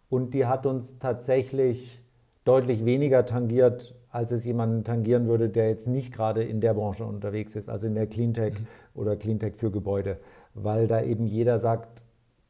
und 0.10 0.34
die 0.34 0.45
hat 0.45 0.65
uns 0.65 0.98
tatsächlich 1.00 2.00
deutlich 2.45 2.86
weniger 2.86 3.26
tangiert 3.26 3.95
als 4.12 4.32
es 4.32 4.43
jemanden 4.43 4.84
tangieren 4.84 5.28
würde, 5.28 5.50
der 5.50 5.69
jetzt 5.69 5.88
nicht 5.88 6.13
gerade 6.13 6.43
in 6.43 6.62
der 6.62 6.74
Branche 6.74 7.06
unterwegs 7.06 7.56
ist, 7.56 7.69
also 7.69 7.88
in 7.88 7.95
der 7.95 8.08
Cleantech 8.08 8.60
mhm. 8.60 8.67
oder 8.95 9.15
Cleantech 9.15 9.56
für 9.56 9.72
Gebäude, 9.72 10.17
weil 10.54 10.88
da 10.88 11.02
eben 11.02 11.26
jeder 11.26 11.60
sagt, 11.60 12.04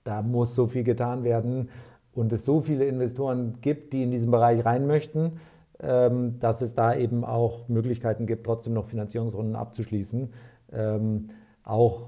da 0.04 0.22
muss 0.22 0.56
so 0.56 0.68
viel 0.68 0.84
getan 0.84 1.24
werden 1.24 1.70
und 2.14 2.32
es 2.32 2.46
so 2.46 2.62
viele 2.62 2.86
Investoren 2.86 3.58
gibt, 3.62 3.94
die 3.94 4.04
in 4.04 4.12
diesen 4.12 4.32
Bereich 4.32 4.66
rein 4.66 4.88
möchten, 4.88 5.40
ähm, 5.82 6.40
dass 6.40 6.62
es 6.62 6.74
da 6.74 6.96
eben 6.96 7.24
auch 7.24 7.68
Möglichkeiten 7.68 8.26
gibt, 8.26 8.46
trotzdem 8.46 8.74
noch 8.74 8.86
Finanzierungsrunden 8.86 9.56
abzuschließen. 9.56 10.30
Ähm, 10.72 11.30
auch 11.64 12.08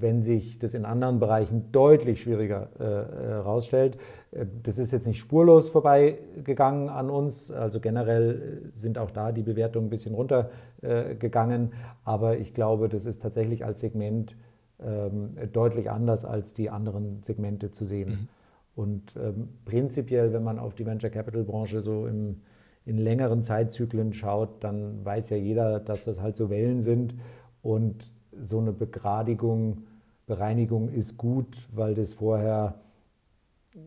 wenn 0.00 0.22
sich 0.22 0.58
das 0.60 0.74
in 0.74 0.84
anderen 0.84 1.18
Bereichen 1.18 1.72
deutlich 1.72 2.20
schwieriger 2.20 2.68
herausstellt. 2.78 3.98
Äh, 4.34 4.40
äh, 4.42 4.46
das 4.62 4.78
ist 4.78 4.92
jetzt 4.92 5.06
nicht 5.06 5.18
spurlos 5.18 5.68
vorbeigegangen 5.68 6.88
an 6.88 7.10
uns. 7.10 7.50
Also 7.50 7.80
generell 7.80 8.72
sind 8.76 8.98
auch 8.98 9.10
da 9.10 9.32
die 9.32 9.42
Bewertungen 9.42 9.86
ein 9.86 9.90
bisschen 9.90 10.14
runtergegangen. 10.14 11.72
Aber 12.04 12.38
ich 12.38 12.54
glaube, 12.54 12.88
das 12.88 13.06
ist 13.06 13.22
tatsächlich 13.22 13.64
als 13.64 13.80
Segment 13.80 14.36
ähm, 14.80 15.36
deutlich 15.52 15.90
anders 15.90 16.24
als 16.24 16.52
die 16.52 16.70
anderen 16.70 17.22
Segmente 17.22 17.70
zu 17.70 17.84
sehen. 17.84 18.08
Mhm. 18.08 18.28
Und 18.76 19.14
ähm, 19.16 19.48
prinzipiell, 19.64 20.32
wenn 20.32 20.42
man 20.42 20.58
auf 20.58 20.74
die 20.74 20.84
Venture 20.84 21.10
Capital 21.10 21.44
Branche 21.44 21.80
so 21.80 22.06
im, 22.06 22.40
in 22.84 22.98
längeren 22.98 23.42
Zeitzyklen 23.42 24.12
schaut, 24.12 24.64
dann 24.64 25.04
weiß 25.04 25.30
ja 25.30 25.36
jeder, 25.36 25.78
dass 25.78 26.04
das 26.04 26.20
halt 26.20 26.34
so 26.36 26.50
Wellen 26.50 26.82
sind. 26.82 27.14
Und 27.62 28.10
so 28.42 28.58
eine 28.58 28.72
Begradigung, 28.72 29.84
Bereinigung 30.26 30.88
ist 30.88 31.16
gut, 31.16 31.46
weil 31.72 31.94
das 31.94 32.14
vorher 32.14 32.74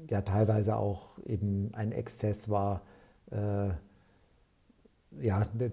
ja 0.09 0.21
teilweise 0.21 0.75
auch 0.75 1.17
eben 1.25 1.69
ein 1.73 1.91
Exzess 1.91 2.49
war, 2.49 2.81
äh, 3.31 3.69
ja, 5.21 5.45
der, 5.53 5.71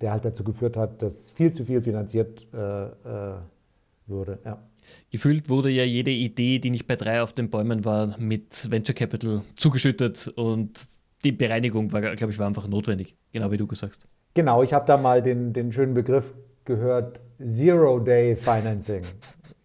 der, 0.00 0.12
halt 0.12 0.24
dazu 0.24 0.44
geführt 0.44 0.76
hat, 0.76 1.02
dass 1.02 1.30
viel 1.30 1.52
zu 1.52 1.64
viel 1.64 1.82
finanziert 1.82 2.46
äh, 2.52 2.86
äh, 2.86 3.34
würde. 4.06 4.38
Ja. 4.44 4.58
Gefühlt 5.10 5.48
wurde 5.48 5.70
ja 5.70 5.84
jede 5.84 6.10
Idee, 6.10 6.58
die 6.58 6.70
nicht 6.70 6.86
bei 6.86 6.96
drei 6.96 7.22
auf 7.22 7.32
den 7.32 7.50
Bäumen 7.50 7.84
war, 7.84 8.18
mit 8.18 8.70
Venture 8.70 8.94
Capital 8.94 9.42
zugeschüttet 9.54 10.28
und 10.36 10.70
die 11.24 11.32
Bereinigung 11.32 11.92
war, 11.92 12.00
glaube 12.00 12.32
ich, 12.32 12.38
war 12.38 12.46
einfach 12.46 12.66
notwendig, 12.66 13.14
genau 13.32 13.50
wie 13.52 13.56
du 13.56 13.66
gesagt 13.66 13.94
hast. 13.94 14.08
Genau, 14.34 14.62
ich 14.62 14.72
habe 14.72 14.86
da 14.86 14.96
mal 14.96 15.22
den, 15.22 15.52
den 15.52 15.70
schönen 15.70 15.94
Begriff 15.94 16.34
gehört, 16.64 17.20
Zero-Day-Financing. 17.38 19.02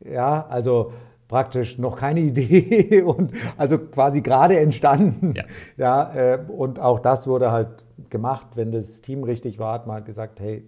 Ja, 0.05 0.45
also 0.47 0.93
praktisch 1.27 1.77
noch 1.77 1.97
keine 1.97 2.21
Idee 2.21 3.01
und 3.05 3.31
also 3.57 3.77
quasi 3.77 4.21
gerade 4.21 4.59
entstanden. 4.59 5.33
Ja. 5.35 5.43
ja 5.77 6.13
äh, 6.13 6.39
und 6.47 6.79
auch 6.79 6.99
das 6.99 7.27
wurde 7.27 7.51
halt 7.51 7.85
gemacht, 8.09 8.47
wenn 8.55 8.71
das 8.71 9.01
Team 9.01 9.23
richtig 9.23 9.59
war, 9.59 9.73
hat 9.73 9.87
man 9.87 9.95
halt 9.95 10.05
gesagt, 10.05 10.39
hey, 10.39 10.63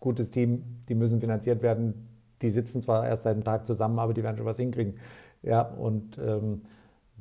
gutes 0.00 0.30
Team, 0.30 0.62
die 0.88 0.94
müssen 0.94 1.20
finanziert 1.20 1.62
werden. 1.62 2.08
Die 2.42 2.50
sitzen 2.50 2.82
zwar 2.82 3.06
erst 3.06 3.22
seit 3.22 3.34
einem 3.34 3.44
Tag 3.44 3.66
zusammen, 3.66 3.98
aber 3.98 4.14
die 4.14 4.22
werden 4.22 4.36
schon 4.36 4.46
was 4.46 4.56
hinkriegen. 4.56 4.94
Ja, 5.42 5.62
und 5.62 6.18
ähm, 6.18 6.62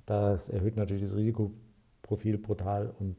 das 0.05 0.49
erhöht 0.49 0.75
natürlich 0.75 1.03
das 1.03 1.15
Risikoprofil 1.15 2.37
brutal 2.37 2.91
und 2.99 3.17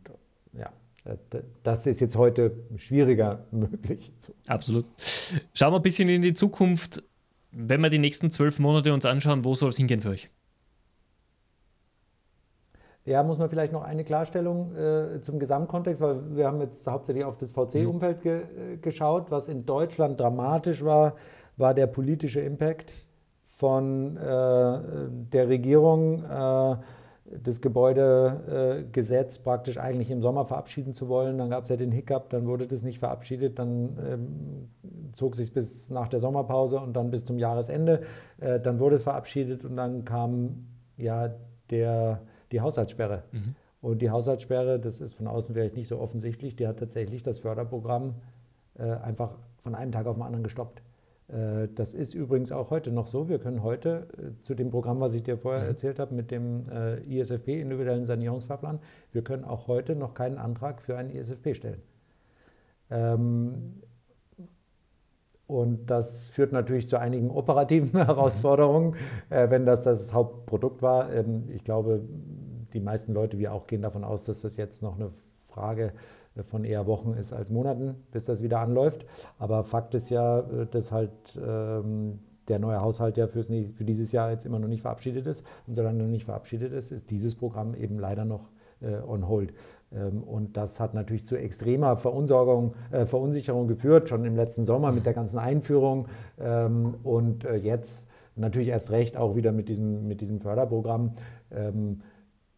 ja, 0.53 0.71
äh, 1.05 1.17
das 1.63 1.87
ist 1.87 2.01
jetzt 2.01 2.17
heute 2.17 2.53
schwieriger 2.77 3.47
möglich. 3.51 4.13
Absolut. 4.47 4.87
Schauen 5.55 5.73
wir 5.73 5.77
ein 5.79 5.83
bisschen 5.83 6.09
in 6.09 6.23
die 6.23 6.33
Zukunft. 6.33 7.03
Wenn 7.53 7.83
wir 7.83 7.91
die 7.91 7.99
nächsten 7.99 8.31
zwölf 8.31 8.59
Monate 8.59 8.93
uns 8.95 9.05
anschauen, 9.05 9.45
wo 9.45 9.55
soll 9.55 9.69
es 9.69 9.77
hingehen 9.77 10.01
für 10.01 10.11
euch? 10.11 10.31
Ja, 13.05 13.23
muss 13.23 13.39
man 13.39 13.51
vielleicht 13.51 13.73
noch 13.73 13.83
eine 13.83 14.05
Klarstellung 14.05 14.75
äh, 14.77 15.21
zum 15.21 15.39
Gesamtkontext, 15.39 16.01
weil 16.01 16.37
wir 16.37 16.47
haben 16.47 16.61
jetzt 16.61 16.87
hauptsächlich 16.87 17.25
auf 17.25 17.37
das 17.37 17.53
VC-Umfeld 17.53 18.23
ge 18.23 18.43
äh, 18.43 18.77
geschaut. 18.77 19.31
Was 19.31 19.49
in 19.49 19.67
Deutschland 19.67 20.21
dramatisch 20.21 20.85
war, 20.85 21.17
war 21.57 21.75
der 21.75 21.89
politische 21.89 22.41
Impact 22.41 22.93
von 23.49 24.17
äh, 24.17 24.21
der 24.23 25.49
Regierung 25.49 26.25
äh, 26.25 26.77
das 27.43 27.61
Gebäudegesetz 27.61 29.39
praktisch 29.39 29.79
eigentlich 29.79 30.11
im 30.11 30.21
Sommer 30.21 30.45
verabschieden 30.45 30.93
zu 30.93 31.09
wollen. 31.09 31.39
Dann 31.39 31.51
gab 31.51 31.65
es 31.65 31.71
ja 31.71 31.77
den 31.77 31.93
Hiccup, 31.93 32.31
dann 32.31 32.47
wurde 32.47 32.67
das 32.67 32.83
nicht 32.83 32.99
verabschiedet, 32.99 33.59
dann 33.59 33.99
ähm, 34.05 34.69
zog 35.13 35.35
sich 35.37 35.53
bis 35.53 35.91
nach 35.91 36.09
der 36.09 36.21
Sommerpause 36.21 36.81
und 36.81 36.95
dann 36.95 37.11
bis 37.11 37.25
zum 37.25 37.39
Jahresende. 37.39 38.03
Äh, 38.41 38.61
dann 38.61 38.79
wurde 38.79 38.97
es 38.97 39.03
verabschiedet 39.03 39.65
und 39.65 39.77
dann 39.77 40.05
kam 40.05 40.67
ja 40.97 41.35
der, 41.71 42.21
die 42.51 42.61
Haushaltssperre. 42.61 43.23
Mhm. 43.33 43.55
Und 43.81 44.03
die 44.03 44.11
Haushaltssperre, 44.11 44.79
das 44.79 45.01
ist 45.01 45.15
von 45.15 45.27
außen 45.27 45.55
vielleicht 45.55 45.75
nicht 45.75 45.89
so 45.89 45.99
offensichtlich, 45.99 46.55
die 46.55 46.69
hat 46.69 46.79
tatsächlich 46.79 47.23
das 47.23 47.41
Förderprogramm 47.41 48.15
äh, 48.79 48.85
einfach 48.85 49.39
von 49.63 49.75
einem 49.75 49.93
Tag 49.93 50.07
auf 50.07 50.17
den 50.17 50.23
anderen 50.23 50.45
gestoppt. 50.45 50.83
Äh, 51.33 51.69
das 51.75 51.95
ist 51.95 52.15
übrigens 52.15 52.53
auch 52.53 52.71
heute 52.71 52.93
noch 52.93 53.07
so. 53.07 53.29
Wir 53.29 53.39
können 53.39 53.63
heute 53.63 54.09
äh, 54.19 54.43
zu 54.43 54.55
dem 54.55 54.71
Programm, 54.71 55.01
was 55.01 55.15
ich 55.15 55.23
dir 55.23 55.39
vorher 55.39 55.63
mhm. 55.63 55.69
erzählt 55.69 55.99
habe, 55.99 56.15
mit 56.15 56.31
dem 56.31 56.69
äh, 56.71 57.01
ISFP, 57.03 57.61
individuellen 57.61 58.05
Sanierungsfahrplan, 58.05 58.81
wir 59.13 59.23
können 59.23 59.45
auch 59.45 59.67
heute 59.67 59.97
noch 59.97 60.15
keinen 60.15 60.39
Antrag 60.39 60.83
für 60.83 60.97
einen 60.97 61.11
ISFP 61.11 61.55
stellen. 61.55 61.83
Ähm, 62.91 63.83
und 65.47 65.87
das 65.91 66.29
führt 66.29 66.53
natürlich 66.53 66.89
zu 66.89 66.99
einigen 66.99 67.31
operativen 67.31 67.91
Herausforderungen, 68.07 68.97
wenn 69.29 69.67
das 69.67 69.83
das 69.83 70.15
Hauptprodukt 70.15 70.81
war. 70.81 71.13
Ähm, 71.13 71.49
ich 71.51 71.63
glaube, 71.63 72.03
die 72.73 72.81
meisten 72.81 73.13
Leute, 73.13 73.39
wir 73.39 73.53
auch, 73.53 73.67
gehen 73.67 73.83
davon 73.83 74.03
aus, 74.03 74.25
dass 74.25 74.41
das 74.41 74.57
jetzt 74.57 74.83
noch 74.83 74.97
eine 74.97 75.11
Frage 75.41 75.87
ist 75.87 76.22
von 76.43 76.65
eher 76.65 76.87
Wochen 76.87 77.13
ist 77.13 77.33
als 77.33 77.51
Monaten, 77.51 77.95
bis 78.11 78.25
das 78.25 78.43
wieder 78.43 78.61
anläuft. 78.61 79.05
Aber 79.39 79.65
Fakt 79.65 79.95
ist 79.95 80.11
ja, 80.11 80.41
äh, 80.41 80.67
dass 80.71 80.93
halt 80.93 81.11
ähm, 81.37 82.21
der 82.49 82.59
neue 82.59 82.81
Haushalt 82.81 83.17
ja 83.17 83.27
fürs, 83.27 83.49
für 83.49 83.85
dieses 83.85 84.13
Jahr 84.13 84.31
jetzt 84.31 84.47
immer 84.47 84.59
noch 84.59 84.69
nicht 84.69 84.83
verabschiedet 84.83 85.27
ist. 85.27 85.45
Und 85.67 85.75
solange 85.75 85.99
noch 85.99 86.09
nicht 86.09 86.25
verabschiedet 86.25 86.73
ist, 86.73 86.91
ist 86.91 87.11
dieses 87.11 87.35
Programm 87.35 87.75
eben 87.75 87.99
leider 87.99 88.25
noch 88.25 88.49
äh, 88.81 88.97
on 89.07 89.29
hold. 89.29 89.53
Ähm, 89.95 90.23
und 90.23 90.57
das 90.57 90.81
hat 90.81 90.95
natürlich 90.95 91.27
zu 91.27 91.37
extremer 91.37 91.97
Verunsicherung, 91.97 92.75
äh, 92.91 93.07
Verunsicherung 93.07 93.69
geführt, 93.69 94.09
schon 94.09 94.25
im 94.25 94.37
letzten 94.37 94.65
Sommer 94.65 94.93
mit 94.93 95.07
der 95.07 95.15
ganzen 95.15 95.39
Einführung 95.39 96.07
ähm, 96.41 96.95
und 97.03 97.45
äh, 97.45 97.57
jetzt 97.57 98.09
natürlich 98.37 98.69
erst 98.69 98.91
recht 98.91 99.17
auch 99.17 99.37
wieder 99.37 99.53
mit 99.53 99.69
diesem, 99.69 100.09
mit 100.09 100.21
diesem 100.21 100.41
Förderprogramm. 100.41 101.13
Ähm, 101.51 102.01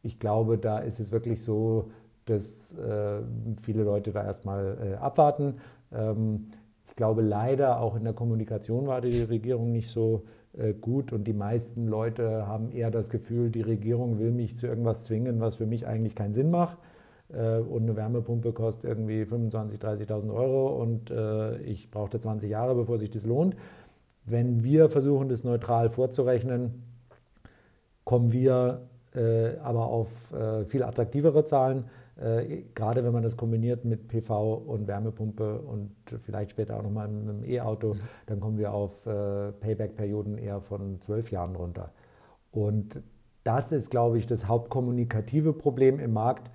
ich 0.02 0.18
glaube, 0.18 0.58
da 0.58 0.78
ist 0.78 1.00
es 1.00 1.12
wirklich 1.12 1.42
so, 1.42 1.90
dass 2.26 2.72
äh, 2.78 3.20
viele 3.62 3.82
Leute 3.82 4.12
da 4.12 4.24
erstmal 4.24 4.78
äh, 4.92 4.94
abwarten. 4.96 5.56
Ähm, 5.92 6.46
ich 6.86 6.96
glaube 6.96 7.22
leider 7.22 7.80
auch 7.80 7.96
in 7.96 8.04
der 8.04 8.12
Kommunikation 8.12 8.86
war 8.86 9.00
die 9.00 9.22
Regierung 9.22 9.72
nicht 9.72 9.88
so 9.88 10.24
äh, 10.56 10.72
gut 10.72 11.12
und 11.12 11.24
die 11.24 11.32
meisten 11.32 11.86
Leute 11.86 12.46
haben 12.46 12.70
eher 12.70 12.90
das 12.90 13.10
Gefühl, 13.10 13.50
die 13.50 13.62
Regierung 13.62 14.18
will 14.18 14.30
mich 14.30 14.56
zu 14.56 14.66
irgendwas 14.66 15.04
zwingen, 15.04 15.40
was 15.40 15.56
für 15.56 15.66
mich 15.66 15.86
eigentlich 15.86 16.14
keinen 16.14 16.34
Sinn 16.34 16.50
macht. 16.50 16.78
Und 17.26 17.82
eine 17.82 17.96
Wärmepumpe 17.96 18.52
kostet 18.52 18.84
irgendwie 18.84 19.22
25.000, 19.22 19.80
30.000 19.80 20.32
Euro 20.32 20.80
und 20.80 21.10
ich 21.64 21.90
brauchte 21.90 22.20
20 22.20 22.48
Jahre, 22.50 22.74
bevor 22.74 22.98
sich 22.98 23.10
das 23.10 23.24
lohnt. 23.24 23.56
Wenn 24.26 24.62
wir 24.62 24.90
versuchen, 24.90 25.30
das 25.30 25.42
neutral 25.42 25.88
vorzurechnen, 25.88 26.84
kommen 28.04 28.32
wir 28.32 28.82
aber 29.64 29.86
auf 29.86 30.08
viel 30.68 30.84
attraktivere 30.84 31.44
Zahlen. 31.44 31.84
Äh, 32.16 32.62
gerade 32.74 33.02
wenn 33.04 33.12
man 33.12 33.22
das 33.22 33.36
kombiniert 33.36 33.84
mit 33.84 34.08
PV 34.08 34.54
und 34.54 34.86
Wärmepumpe 34.86 35.58
und 35.58 35.90
vielleicht 36.24 36.52
später 36.52 36.78
auch 36.78 36.82
nochmal 36.82 37.08
mit 37.08 37.28
einem 37.28 37.44
E-Auto, 37.44 37.94
mhm. 37.94 38.00
dann 38.26 38.40
kommen 38.40 38.58
wir 38.58 38.72
auf 38.72 39.04
äh, 39.06 39.52
Payback-Perioden 39.52 40.38
eher 40.38 40.60
von 40.60 41.00
zwölf 41.00 41.30
Jahren 41.30 41.56
runter. 41.56 41.90
Und 42.52 43.02
das 43.42 43.72
ist, 43.72 43.90
glaube 43.90 44.18
ich, 44.18 44.26
das 44.26 44.46
hauptkommunikative 44.46 45.52
Problem 45.52 45.98
im 45.98 46.12
Markt, 46.12 46.50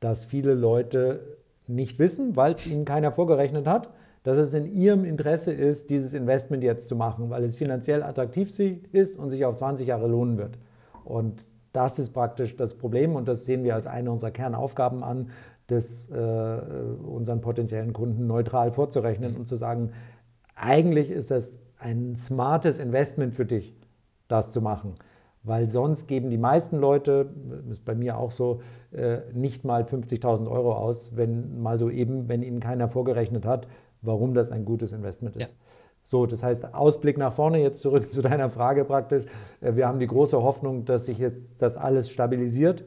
dass 0.00 0.24
viele 0.24 0.54
Leute 0.54 1.38
nicht 1.66 1.98
wissen, 1.98 2.36
weil 2.36 2.52
es 2.52 2.66
ihnen 2.66 2.84
keiner 2.84 3.10
vorgerechnet 3.10 3.66
hat, 3.66 3.90
dass 4.22 4.36
es 4.36 4.52
in 4.52 4.72
ihrem 4.72 5.04
Interesse 5.04 5.52
ist, 5.52 5.90
dieses 5.90 6.12
Investment 6.12 6.62
jetzt 6.62 6.88
zu 6.88 6.96
machen, 6.96 7.30
weil 7.30 7.44
es 7.44 7.56
finanziell 7.56 8.02
attraktiv 8.02 8.56
ist 8.92 9.18
und 9.18 9.30
sich 9.30 9.44
auf 9.44 9.56
20 9.56 9.86
Jahre 9.86 10.06
lohnen 10.06 10.38
wird. 10.38 10.58
Und 11.04 11.44
das 11.72 11.98
ist 11.98 12.10
praktisch 12.10 12.56
das 12.56 12.74
Problem 12.74 13.14
und 13.14 13.28
das 13.28 13.44
sehen 13.44 13.64
wir 13.64 13.74
als 13.74 13.86
eine 13.86 14.10
unserer 14.10 14.30
Kernaufgaben 14.30 15.02
an, 15.02 15.30
das 15.66 16.08
äh, 16.10 16.14
unseren 16.14 17.40
potenziellen 17.40 17.92
Kunden 17.92 18.26
neutral 18.26 18.72
vorzurechnen 18.72 19.36
und 19.36 19.46
zu 19.46 19.56
sagen, 19.56 19.92
eigentlich 20.54 21.10
ist 21.10 21.30
das 21.30 21.52
ein 21.78 22.16
smartes 22.16 22.78
Investment 22.78 23.34
für 23.34 23.44
dich, 23.44 23.76
das 24.28 24.50
zu 24.50 24.60
machen. 24.60 24.94
Weil 25.44 25.68
sonst 25.68 26.08
geben 26.08 26.30
die 26.30 26.38
meisten 26.38 26.78
Leute, 26.78 27.30
ist 27.70 27.84
bei 27.84 27.94
mir 27.94 28.18
auch 28.18 28.32
so, 28.32 28.60
äh, 28.90 29.18
nicht 29.32 29.64
mal 29.64 29.84
50.000 29.84 30.50
Euro 30.50 30.74
aus, 30.74 31.16
wenn 31.16 31.60
mal 31.62 31.78
so 31.78 31.90
eben, 31.90 32.28
wenn 32.28 32.42
ihnen 32.42 32.60
keiner 32.60 32.88
vorgerechnet 32.88 33.46
hat, 33.46 33.68
warum 34.02 34.34
das 34.34 34.50
ein 34.50 34.64
gutes 34.64 34.92
Investment 34.92 35.36
ist. 35.36 35.50
Ja. 35.50 35.67
So, 36.10 36.24
das 36.24 36.42
heißt, 36.42 36.72
Ausblick 36.72 37.18
nach 37.18 37.34
vorne, 37.34 37.60
jetzt 37.60 37.82
zurück 37.82 38.10
zu 38.12 38.22
deiner 38.22 38.48
Frage 38.48 38.86
praktisch. 38.86 39.26
Äh, 39.60 39.76
wir 39.76 39.86
haben 39.86 39.98
die 39.98 40.06
große 40.06 40.42
Hoffnung, 40.42 40.86
dass 40.86 41.04
sich 41.04 41.18
jetzt 41.18 41.60
das 41.60 41.76
alles 41.76 42.08
stabilisiert 42.08 42.84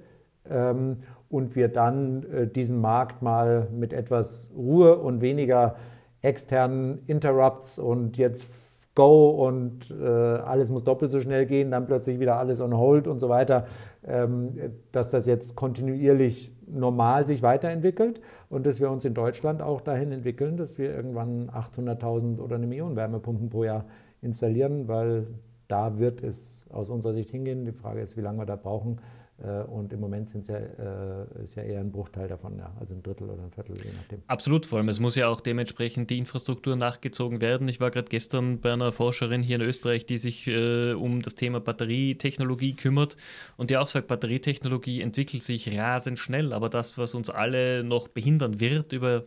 ähm, 0.50 1.04
und 1.30 1.56
wir 1.56 1.68
dann 1.68 2.24
äh, 2.24 2.48
diesen 2.48 2.82
Markt 2.82 3.22
mal 3.22 3.68
mit 3.72 3.94
etwas 3.94 4.50
Ruhe 4.56 4.98
und 4.98 5.22
weniger 5.22 5.76
externen 6.24 7.04
Interrupts 7.06 7.78
und 7.78 8.18
jetzt 8.18 8.48
Go 8.94 9.30
und 9.48 9.90
äh, 9.92 10.06
alles 10.06 10.70
muss 10.70 10.84
doppelt 10.84 11.12
so 11.12 11.20
schnell 11.22 11.46
gehen, 11.46 11.72
dann 11.72 11.86
plötzlich 11.86 12.20
wieder 12.20 12.38
alles 12.38 12.60
on 12.60 12.76
hold 12.78 13.08
und 13.08 13.20
so 13.20 13.30
weiter, 13.30 13.66
ähm, 14.06 14.58
dass 14.92 15.12
das 15.12 15.26
jetzt 15.26 15.56
kontinuierlich 15.56 16.52
normal 16.68 17.26
sich 17.26 17.42
weiterentwickelt 17.42 18.22
und 18.50 18.66
dass 18.66 18.80
wir 18.80 18.92
uns 18.92 19.06
in 19.06 19.14
Deutschland 19.14 19.62
auch 19.62 19.82
dahin 19.82 20.12
entwickeln, 20.12 20.58
dass 20.58 20.78
wir 20.78 20.94
irgendwann 20.94 21.50
800.000 21.50 22.40
oder 22.40 22.56
eine 22.56 22.68
Million 22.68 22.96
Wärmepumpen 22.96 23.50
pro 23.50 23.64
Jahr 23.64 23.86
installieren, 24.22 24.88
weil 24.88 25.28
da 25.68 25.98
wird 25.98 26.22
es 26.22 26.66
aus 26.70 26.90
unserer 26.90 27.14
Sicht 27.14 27.30
hingehen. 27.30 27.64
Die 27.64 27.72
Frage 27.72 28.02
ist, 28.02 28.18
wie 28.18 28.22
lange 28.22 28.40
wir 28.40 28.46
da 28.46 28.58
brauchen. 28.58 29.00
Äh, 29.44 29.64
und 29.64 29.92
im 29.92 30.00
Moment 30.00 30.30
ja, 30.48 30.56
äh, 30.56 31.26
ja 31.56 31.64
eher 31.64 31.80
ein 31.80 31.92
Bruchteil 31.92 32.28
davon, 32.28 32.58
ja, 32.58 32.72
also 32.80 32.94
ein 32.94 33.02
Drittel 33.02 33.30
oder 33.30 33.44
ein 33.44 33.52
Viertel, 33.52 33.76
je 33.78 33.92
nachdem. 33.96 34.22
Absolut, 34.28 34.66
vor 34.66 34.80
allem. 34.80 34.90
Es 34.90 35.00
muss 35.00 35.16
ja 35.16 35.28
auch 35.28 35.42
dementsprechend 35.42 36.10
die 36.10 36.18
Infrastruktur 36.18 36.76
nachgezogen 36.76 37.42
werden. 37.42 37.68
Ich 37.68 37.80
war 37.80 37.90
gerade 37.92 38.10
gestern 38.10 38.60
bei 38.60 38.72
einer 38.74 38.92
Forscherin 38.92 39.42
hier 39.42 39.56
in 39.56 39.62
Österreich, 39.62 40.06
die 40.06 40.18
sich 40.18 40.48
äh, 40.48 40.94
um 40.94 41.22
das 41.22 41.36
Thema 41.36 41.60
Batterietechnologie 41.60 42.76
kümmert 42.76 43.16
und 43.58 43.70
die 43.70 43.78
auch 43.78 43.88
sagt, 43.88 44.08
Batterietechnologie 44.08 45.02
entwickelt 45.02 45.44
sich 45.44 45.76
rasend 45.78 46.20
schnell, 46.20 46.54
aber 46.54 46.70
das, 46.70 46.98
was 46.98 47.16
uns 47.16 47.30
alle 47.30 47.84
noch 47.84 48.08
behindern 48.08 48.60
wird 48.60 48.94
über 48.94 49.26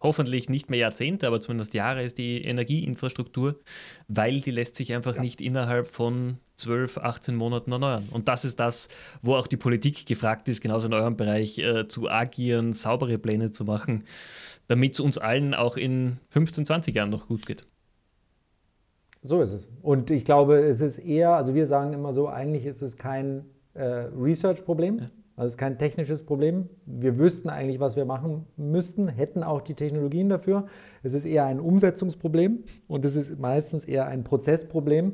hoffentlich 0.00 0.48
nicht 0.48 0.70
mehr 0.70 0.78
Jahrzehnte, 0.78 1.26
aber 1.26 1.40
zumindest 1.40 1.74
Jahre 1.74 2.02
ist 2.02 2.18
die 2.18 2.42
Energieinfrastruktur, 2.44 3.58
weil 4.06 4.40
die 4.40 4.50
lässt 4.50 4.76
sich 4.76 4.92
einfach 4.92 5.16
ja. 5.16 5.22
nicht 5.22 5.40
innerhalb 5.40 5.88
von 5.88 6.38
12, 6.56 6.98
18 6.98 7.34
Monaten 7.34 7.72
erneuern. 7.72 8.08
Und 8.10 8.28
das 8.28 8.44
ist 8.44 8.60
das, 8.60 8.88
wo 9.22 9.34
auch 9.34 9.46
die 9.46 9.56
Politik 9.56 10.06
gefragt 10.06 10.48
ist, 10.48 10.60
genauso 10.60 10.86
in 10.86 10.94
eurem 10.94 11.16
Bereich, 11.16 11.58
äh, 11.58 11.88
zu 11.88 12.08
agieren, 12.08 12.72
saubere 12.72 13.18
Pläne 13.18 13.50
zu 13.50 13.64
machen, 13.64 14.04
damit 14.66 14.94
es 14.94 15.00
uns 15.00 15.18
allen 15.18 15.54
auch 15.54 15.76
in 15.76 16.18
15, 16.30 16.66
20 16.66 16.94
Jahren 16.94 17.10
noch 17.10 17.28
gut 17.28 17.46
geht. 17.46 17.66
So 19.22 19.42
ist 19.42 19.52
es. 19.52 19.68
Und 19.82 20.10
ich 20.10 20.24
glaube, 20.24 20.60
es 20.60 20.80
ist 20.80 20.98
eher, 20.98 21.30
also 21.30 21.54
wir 21.54 21.66
sagen 21.66 21.92
immer 21.92 22.12
so, 22.12 22.28
eigentlich 22.28 22.66
ist 22.66 22.82
es 22.82 22.96
kein 22.96 23.44
äh, 23.74 23.84
Research-Problem. 23.84 24.98
Ja. 24.98 25.10
Also 25.38 25.46
es 25.46 25.52
ist 25.52 25.58
kein 25.58 25.78
technisches 25.78 26.24
Problem. 26.24 26.68
Wir 26.84 27.16
wüssten 27.16 27.48
eigentlich, 27.48 27.78
was 27.78 27.94
wir 27.94 28.04
machen 28.04 28.46
müssten, 28.56 29.06
hätten 29.06 29.44
auch 29.44 29.60
die 29.60 29.74
Technologien 29.74 30.28
dafür. 30.28 30.66
Es 31.04 31.14
ist 31.14 31.24
eher 31.24 31.44
ein 31.44 31.60
Umsetzungsproblem 31.60 32.64
und 32.88 33.04
es 33.04 33.14
ist 33.14 33.38
meistens 33.38 33.84
eher 33.84 34.08
ein 34.08 34.24
Prozessproblem 34.24 35.12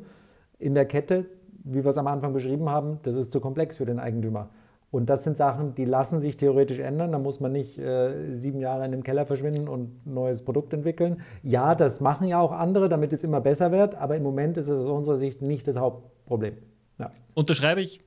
in 0.58 0.74
der 0.74 0.86
Kette, 0.86 1.26
wie 1.62 1.84
wir 1.84 1.90
es 1.90 1.98
am 1.98 2.06
Anfang 2.06 2.32
beschrieben 2.32 2.70
haben. 2.70 3.00
Das 3.02 3.16
ist 3.16 3.32
zu 3.32 3.40
komplex 3.40 3.76
für 3.76 3.84
den 3.84 3.98
Eigentümer. 3.98 4.48
Und 4.90 5.10
das 5.10 5.24
sind 5.24 5.36
Sachen, 5.36 5.74
die 5.74 5.84
lassen 5.84 6.22
sich 6.22 6.38
theoretisch 6.38 6.78
ändern. 6.78 7.12
Da 7.12 7.18
muss 7.18 7.40
man 7.40 7.52
nicht 7.52 7.78
äh, 7.78 8.34
sieben 8.34 8.60
Jahre 8.60 8.86
in 8.86 8.92
dem 8.92 9.02
Keller 9.02 9.26
verschwinden 9.26 9.68
und 9.68 10.06
ein 10.06 10.14
neues 10.14 10.40
Produkt 10.40 10.72
entwickeln. 10.72 11.20
Ja, 11.42 11.74
das 11.74 12.00
machen 12.00 12.28
ja 12.28 12.40
auch 12.40 12.52
andere, 12.52 12.88
damit 12.88 13.12
es 13.12 13.24
immer 13.24 13.42
besser 13.42 13.72
wird. 13.72 13.94
Aber 13.96 14.16
im 14.16 14.22
Moment 14.22 14.56
ist 14.56 14.68
es 14.68 14.84
aus 14.86 14.90
unserer 14.90 15.18
Sicht 15.18 15.42
nicht 15.42 15.68
das 15.68 15.76
Hauptproblem. 15.76 16.54
Ja. 16.98 17.10
Unterschreibe 17.34 17.82
ich 17.82 18.00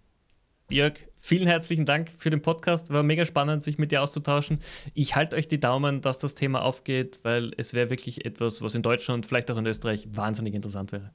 Jörg, 0.70 0.96
vielen 1.16 1.48
herzlichen 1.48 1.86
Dank 1.86 2.10
für 2.10 2.30
den 2.30 2.42
Podcast. 2.42 2.92
War 2.92 3.02
mega 3.02 3.24
spannend, 3.24 3.64
sich 3.64 3.78
mit 3.78 3.92
dir 3.92 4.02
auszutauschen. 4.02 4.60
Ich 4.94 5.16
halte 5.16 5.38
euch 5.38 5.48
die 5.48 5.62
Daumen, 5.62 6.02
dass 6.02 6.18
das 6.18 6.36
Thema 6.36 6.62
aufgeht, 6.62 7.22
weil 7.24 7.54
es 7.56 7.74
wäre 7.74 7.90
wirklich 7.90 8.26
etwas, 8.26 8.62
was 8.62 8.76
in 8.76 8.82
Deutschland, 8.82 9.26
vielleicht 9.26 9.50
auch 9.50 9.58
in 9.58 9.66
Österreich, 9.66 10.10
wahnsinnig 10.12 10.54
interessant 10.56 10.92
wäre. 10.92 11.14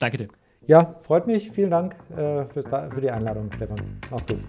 Danke 0.00 0.16
dir. 0.16 0.28
Ja, 0.66 0.98
freut 1.02 1.28
mich. 1.28 1.52
Vielen 1.52 1.70
Dank 1.70 1.94
äh, 2.16 2.46
für 2.46 3.00
die 3.00 3.10
Einladung, 3.10 3.52
Stefan. 3.52 4.00
Mach's 4.10 4.26
gut. 4.26 4.40